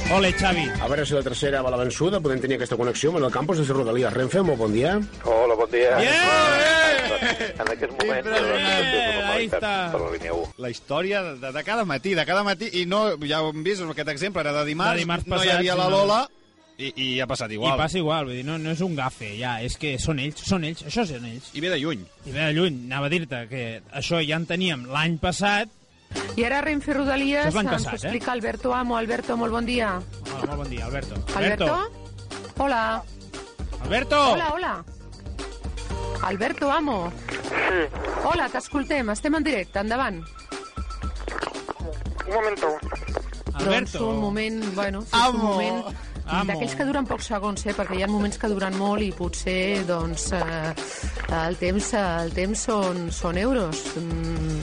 [0.09, 0.63] Ole, Xavi.
[0.81, 3.59] A veure si la tercera va la vençuda, podem tenir aquesta connexió amb el campus
[3.61, 4.95] des de Rodalies Renfe, molt bon dia.
[5.21, 5.99] Hola, bon dia.
[6.01, 7.19] Yeah!
[7.61, 9.73] En aquest moment, bé, situació de ahí està.
[9.93, 10.49] per la línia 1.
[10.65, 13.85] La història de, de cada matí, de cada matí, i no, ja ho hem vist,
[13.85, 15.99] aquest exemple era de dimarts, De dimarts no hi passat, havia la no.
[15.99, 16.19] Lola,
[16.79, 17.75] i, i ha passat igual.
[17.75, 20.41] I passa igual, vull dir, no, no és un gafe, ja, és que són ells,
[20.47, 21.51] són ells, això són ells.
[21.53, 22.05] I ve de lluny.
[22.25, 23.65] I ve de lluny, anava a dir-te que
[24.01, 25.75] això ja en teníem l'any passat.
[26.39, 27.97] I ara Renfe Rodalies l'any ens ho eh?
[27.97, 28.95] explica Alberto Amo.
[28.95, 29.89] Alberto, molt bon dia.
[30.31, 31.17] Hola, molt bon dia, Alberto.
[31.35, 31.73] Alberto?
[32.63, 32.83] Hola.
[33.83, 34.19] Alberto!
[34.37, 34.71] Hola, hola.
[36.29, 37.11] Alberto Amo.
[37.49, 37.81] Sí.
[38.29, 40.21] Hola, t'escoltem, estem en directe, endavant.
[42.23, 42.71] Un momento.
[43.59, 45.93] Doncs un moment, bueno, sí, un moment Amo.
[46.29, 47.73] D'aquells que duren pocs segons, eh?
[47.73, 50.73] perquè hi ha moments que duren molt i potser doncs, eh,
[51.47, 53.81] el temps, el temps són, són euros.
[53.97, 54.59] Mm,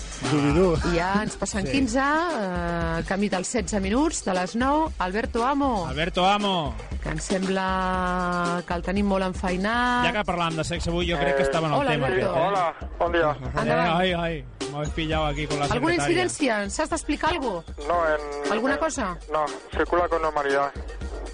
[0.95, 1.73] ja ens passen Sí.
[1.73, 4.93] 15, eh, camí dels 16 minuts, de les 9.
[4.99, 6.75] Alberto Amo, Alberto Amo.
[7.03, 10.07] que em sembla que el tenim molt enfeinat.
[10.07, 12.07] Ja que parlàvem de sexe avui, jo crec que estava en el Hola, tema.
[12.07, 12.31] Alberto.
[12.31, 12.49] aquest, eh?
[12.49, 13.37] Hola, bon dia.
[13.63, 14.01] Endavant.
[14.01, 16.25] Ai, ai, m'habéis pillado aquí con la Alguna secretària.
[16.25, 16.63] incidència?
[16.65, 17.89] Ens has d'explicar alguna cosa?
[17.89, 18.53] No, en...
[18.53, 19.19] Alguna cosa?
[19.33, 20.73] No, circula con normalidad.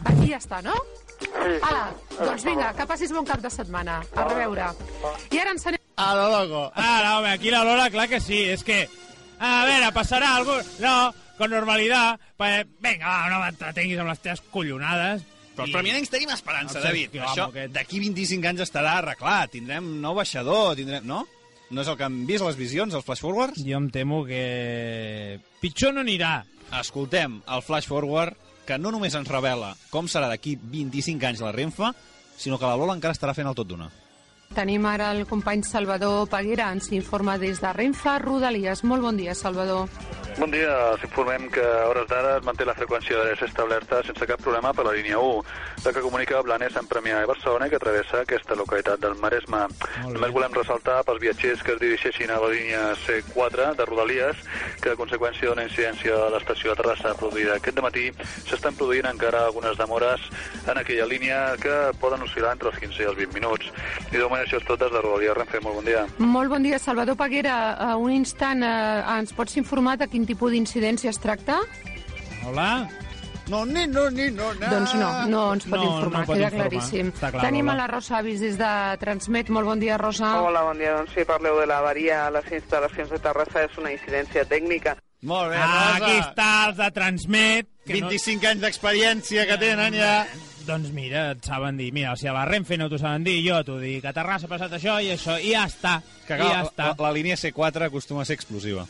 [0.05, 0.75] Aquí ja està, no?
[1.23, 1.55] Sí.
[1.63, 1.87] Ala,
[2.19, 4.01] doncs vinga, que passis bon cap de setmana.
[4.17, 4.71] A reveure.
[5.31, 5.81] I ara ens anem...
[6.03, 6.63] A lo loco.
[6.75, 8.43] Ara, home, aquí la Lola, clar que sí.
[8.51, 8.85] És que,
[9.39, 10.57] a veure, passarà algo...
[10.83, 12.19] No, con normalidad.
[12.37, 15.23] Pues, venga, va, no m'entretenguis amb les teves collonades.
[15.53, 17.11] Però els premianencs tenim esperança, El David.
[17.13, 17.75] Sergio Això aquest.
[17.75, 19.53] d'aquí 25 anys estarà arreglat.
[19.55, 21.05] Tindrem nou baixador, tindrem...
[21.09, 21.25] No?
[21.73, 23.63] No és el que han vist les visions, els flash forwards?
[23.65, 25.39] Jo em temo que...
[25.63, 26.41] Pitjor no anirà.
[26.81, 28.37] Escoltem el flash forward
[28.67, 31.93] que no només ens revela com serà d'aquí 25 anys la Renfe,
[32.39, 33.91] sinó que la Lola encara estarà fent el tot d'una.
[34.53, 38.85] Tenim ara el company Salvador Peguera, ens informa des de Renfe Rodalies.
[38.85, 39.89] Molt bon dia, Salvador.
[40.39, 44.25] Bon dia, els informem que a hores d'ara es manté la freqüència d'adreça establerta sense
[44.29, 45.43] cap problema per la línia 1,
[45.85, 49.61] la que comunica Blanes amb Premià i Barcelona i que travessa aquesta localitat del Maresme.
[50.09, 54.41] Només volem ressaltar pels viatgers que es dirigeixin a la línia C4 de Rodalies
[54.81, 58.09] que a conseqüència d'una incidència a l'estació de Terrassa produïda aquest matí
[58.49, 60.25] s'estan produint encara algunes demores
[60.65, 63.69] en aquella línia que poden oscil·lar entre els 15 i els 20 minuts.
[64.09, 65.61] I de moment això és tot des de Rodalies Renfe.
[65.65, 66.07] Molt bon dia.
[66.19, 67.57] Molt bon dia, Salvador Peguera.
[67.95, 71.61] Uh, un instant, uh, ens pots informar de quin tipus d'incidència es tracta?
[72.47, 72.89] Hola?
[73.51, 74.69] No, ni, no, ni, no, no.
[74.71, 76.69] Doncs no, no ens pot No, informar, no pot queda informar.
[76.71, 77.09] claríssim.
[77.11, 77.75] Està clar, Tenim Lola.
[77.75, 78.69] a la Rosa Avis des de
[79.03, 79.51] Transmet.
[79.51, 80.31] Molt bon dia, Rosa.
[80.47, 80.93] Hola, bon dia.
[81.01, 83.65] Doncs sí, parleu de l'avaria a les instal·lacions de Terrassa.
[83.67, 84.95] És una incidència tècnica.
[85.23, 86.05] Molt bé, Ah, Rosa.
[86.07, 87.69] aquí està els de Transmet.
[87.85, 90.15] Que 25 anys d'experiència que tenen ja.
[90.67, 93.59] Doncs mira, et saben dir, mira, si a la Renfe no t'ho saben dir, jo
[93.67, 95.97] t'ho dic, a Terrassa ha passat això i això, i ja està,
[96.29, 96.93] Que i ja està.
[96.93, 98.87] la, la línia C4 acostuma a ser explosiva.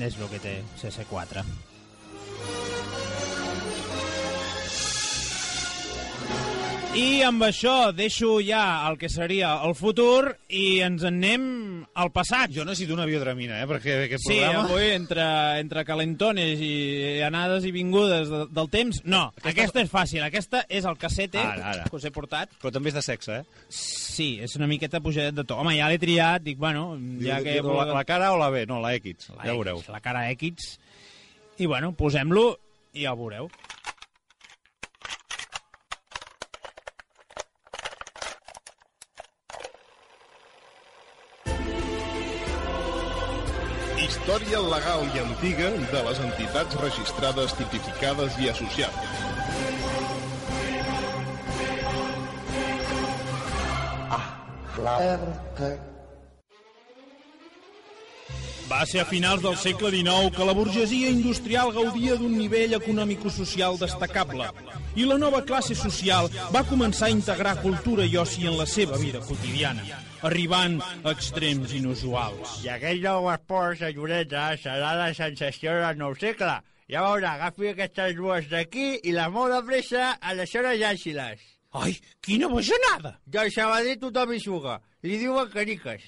[0.00, 1.44] És el que té CC4.
[6.94, 11.46] I amb això deixo ja el que seria el futur i ens en anem
[11.98, 12.52] al passat.
[12.54, 14.62] Jo necessito una biodramina, eh, perquè aquest Sí, programa...
[14.68, 15.24] avui, entre,
[15.58, 19.50] entre calentones i anades i vingudes de, del temps, no, aquesta...
[19.50, 21.88] aquesta és fàcil, aquesta és el cassete Ara, ara.
[21.90, 22.54] que us he portat.
[22.62, 23.66] Però també és de sexe, eh?
[23.74, 25.58] Sí, és una miqueta pujadet de to.
[25.58, 26.92] Home, ja l'he triat, dic, bueno,
[27.24, 27.58] ja que...
[27.58, 28.66] la, la cara o la B?
[28.70, 29.82] No, la X, La ja X, veureu.
[29.90, 30.76] La cara X.
[31.58, 32.52] I, bueno, posem-lo
[32.94, 33.50] i ja ho veureu.
[44.14, 49.34] Història legal i antiga de les entitats registrades, tipificades i associades.
[58.64, 63.76] Va ser a finals del segle XIX que la burgesia industrial gaudia d'un nivell econòmico-social
[63.80, 64.46] destacable
[64.96, 68.96] i la nova classe social va començar a integrar cultura i oci en la seva
[69.02, 69.84] vida quotidiana,
[70.24, 72.56] arribant a extrems inusuals.
[72.64, 76.56] I aquell nou esport, senyoreta, serà la sensació del nou segle.
[76.88, 81.44] Ja veurà, agafi aquestes dues d'aquí i les mou de pressa a les hores àgiles.
[81.74, 83.18] Ai, quina bojanada!
[83.28, 84.78] Ja al Sabadell tothom hi juga.
[85.04, 86.04] Li diuen cariques.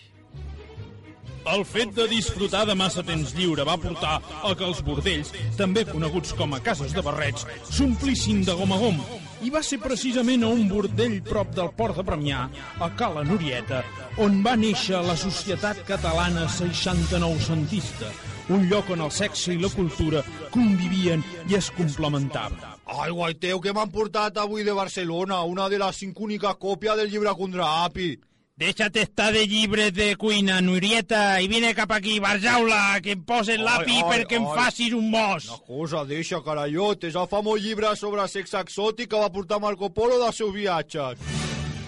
[1.47, 5.85] El fet de disfrutar de massa temps lliure va portar a que els bordells, també
[5.87, 8.99] coneguts com a cases de barrets, s'omplissin de gom a gom.
[9.47, 12.49] I va ser precisament a un bordell prop del port de Premià,
[12.83, 13.85] a Cala Norieta,
[14.19, 18.11] on va néixer la Societat Catalana 69 Centista,
[18.51, 22.59] un lloc on el sexe i la cultura convivien i es complementaven.
[22.87, 27.13] Ai, guaiteu, que m'han portat avui de Barcelona, una de les cinc úniques còpies del
[27.15, 28.17] llibre Condrapi.
[28.59, 33.61] Déjate estar de llibres de cuina, Nurieta, i vine cap aquí, Barjaula, que em posen
[33.61, 35.51] l'api perquè em facis un mos.
[35.53, 39.91] Una cosa, deixa, carallot, és el famós llibre sobre sexe exòtic que va portar Marco
[39.93, 41.21] Polo dels seus viatges.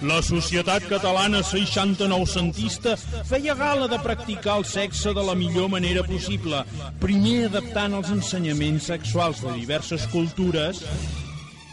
[0.04, 6.04] La Societat Catalana 69 Centista feia gala de practicar el sexe de la millor manera
[6.04, 6.60] possible,
[7.00, 10.84] primer adaptant els ensenyaments sexuals de diverses cultures...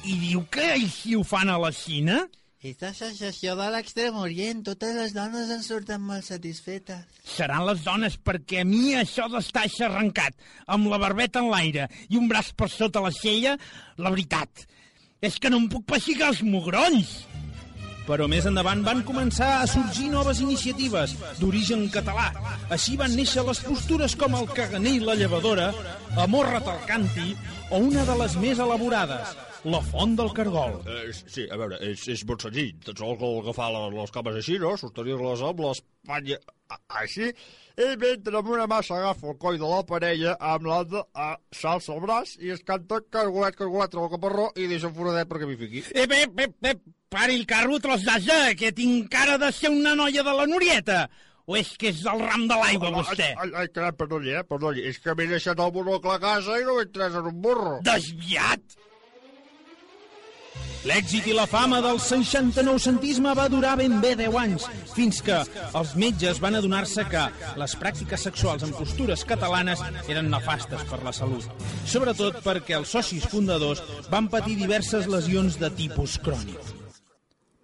[0.05, 2.23] I diu que així ho fan a la Xina?
[2.65, 7.03] Aquesta sensació de l'extrem orient, totes les dones en surten molt satisfetes.
[7.29, 10.33] Seran les dones perquè a mi això d'estar arrencat,
[10.65, 13.53] amb la barbeta en l'aire i un braç per sota la cella,
[14.01, 14.65] la veritat,
[15.21, 17.13] és que no em puc pessigar els mugrons.
[18.09, 22.31] Però més endavant van començar a sorgir noves iniciatives d'origen català.
[22.73, 25.69] Així van néixer les postures com el caganer i la llevadora,
[26.17, 27.35] Amorra't al canti
[27.69, 30.79] o una de les més elaborades, la font del cargol.
[30.85, 32.73] Eh, sí, a veure, és, és molt senzill.
[32.85, 34.75] Tens el que agafar les, les cames així, no?
[34.77, 36.37] Sostenir-les amb l'espatlla
[36.69, 37.31] a- així,
[37.75, 41.93] i mentre amb una mà s'agafa el coll de la parella, amb l'altra eh, s'alça
[41.95, 45.49] el braç i es canta cargolet, cargolet, treu el caparró i deixa un foradet perquè
[45.49, 45.83] m'hi fiqui.
[45.93, 49.95] Ep, ep, ep, ep, pari el carro, tros d'asa, que tinc cara de ser una
[49.95, 51.05] noia de la Norieta.
[51.45, 53.27] O és que és del ram de l'aigua, vostè?
[53.37, 54.81] Ai, ai, caram, perdoni, eh, perdoni.
[54.89, 57.75] És que m'he deixat el monocle a casa i no m'he tres en un burro.
[57.85, 58.63] Desviat!
[60.85, 65.39] L'èxit i la fama del 69 centisme va durar ben bé 10 anys, fins que
[65.79, 67.23] els metges van adonar-se que
[67.57, 71.47] les pràctiques sexuals en postures catalanes eren nefastes per la salut.
[71.89, 73.81] Sobretot perquè els socis fundadors
[74.13, 76.61] van patir diverses lesions de tipus crònic.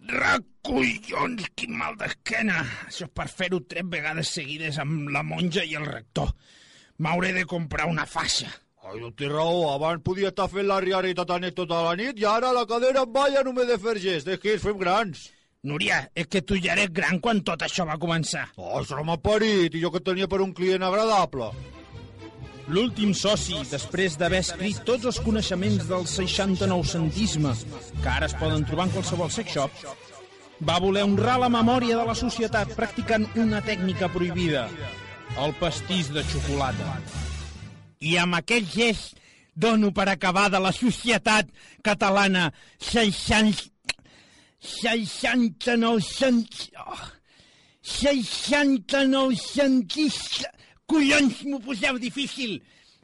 [0.10, 2.58] Recollons, quin mal d'esquena!
[2.90, 6.34] Això per fer-ho tres vegades seguides amb la monja i el rector.
[6.98, 8.50] M'hauré de comprar una faixa.
[8.92, 12.18] Ai, no té raó, abans podia estar fent la riarita tan net tota la nit
[12.20, 14.76] i ara la cadera em balla no m'he de fer gest, és que ens fem
[14.82, 15.30] grans.
[15.64, 18.50] Núria, és que tu ja eres gran quan tot això va començar.
[18.58, 21.52] Oh, això no m'ha parit, i jo que tenia per un client agradable.
[22.68, 27.56] L'últim soci, després d'haver escrit tots els coneixements del 69 centisme,
[28.02, 29.84] que ara es poden trobar en qualsevol sex shop,
[30.68, 34.68] va voler honrar la memòria de la societat practicant una tècnica prohibida,
[35.40, 36.98] el pastís de xocolata.
[38.02, 39.20] I amb aquest gest
[39.54, 41.50] dono per acabada la societat
[41.86, 42.50] catalana
[42.80, 43.70] 60...
[44.62, 46.70] 69 cent...
[46.78, 47.08] Oh,
[47.82, 50.52] 69 centista...
[50.92, 52.58] Collons, m'ho poseu difícil.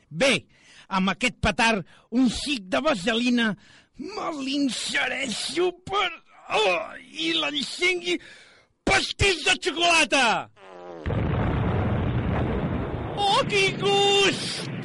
[0.09, 0.43] Bé,
[0.91, 3.53] amb aquest petard, un xic de vaselina,
[3.97, 6.09] me l'insereixo per...
[6.57, 8.19] Oh, I l'encengui
[8.87, 10.27] pastís de xocolata!
[13.17, 14.76] Oh, que gust!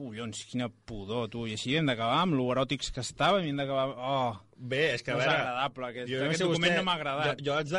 [0.00, 1.42] Collons, quina pudor, tu.
[1.44, 3.90] I així hem d'acabar amb lo eròtics que estàvem i hem d'acabar...
[3.96, 5.40] Oh, Bé, és que a no és veure...
[5.40, 5.86] agradable.
[5.90, 7.38] Aquest, jo aquest sé document vostè, no m'ha agradat.
[7.40, 7.70] Jo, jo haig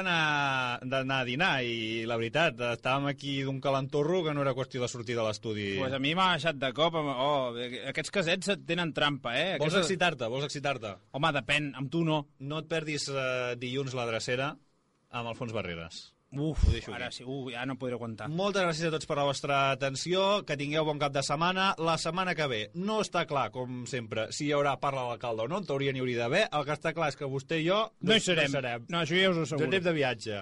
[0.89, 4.89] d'anar a dinar i la veritat, estàvem aquí d'un calentorro que no era qüestió de
[4.89, 5.67] sortir de l'estudi.
[5.77, 6.95] Pues a mi m'ha deixat de cop.
[6.97, 7.53] amb- Oh,
[7.89, 9.57] aquests casets et tenen trampa, eh?
[9.59, 10.95] Vols Aquests- excitar-te, vols excitar-te?
[11.17, 12.23] Home, depèn, amb tu no.
[12.39, 14.55] No et perdis eh, dilluns la drecera
[15.11, 16.10] amb Alfons Barreres.
[16.31, 16.61] Uf,
[16.95, 18.29] ara sí, uh, ja no podré aguantar.
[18.31, 21.73] Moltes gràcies a tots per la vostra atenció, que tingueu bon cap de setmana.
[21.77, 25.43] La setmana que ve no està clar, com sempre, si hi haurà parla de l'alcalde
[25.43, 26.45] o no, en teoria n'hi hauria d'haver.
[26.55, 28.47] El que està clar és que vostè i jo No hi serem.
[28.47, 28.87] No, serem.
[28.87, 29.67] No, això ja us ho asseguro.
[29.67, 30.41] anem de viatge.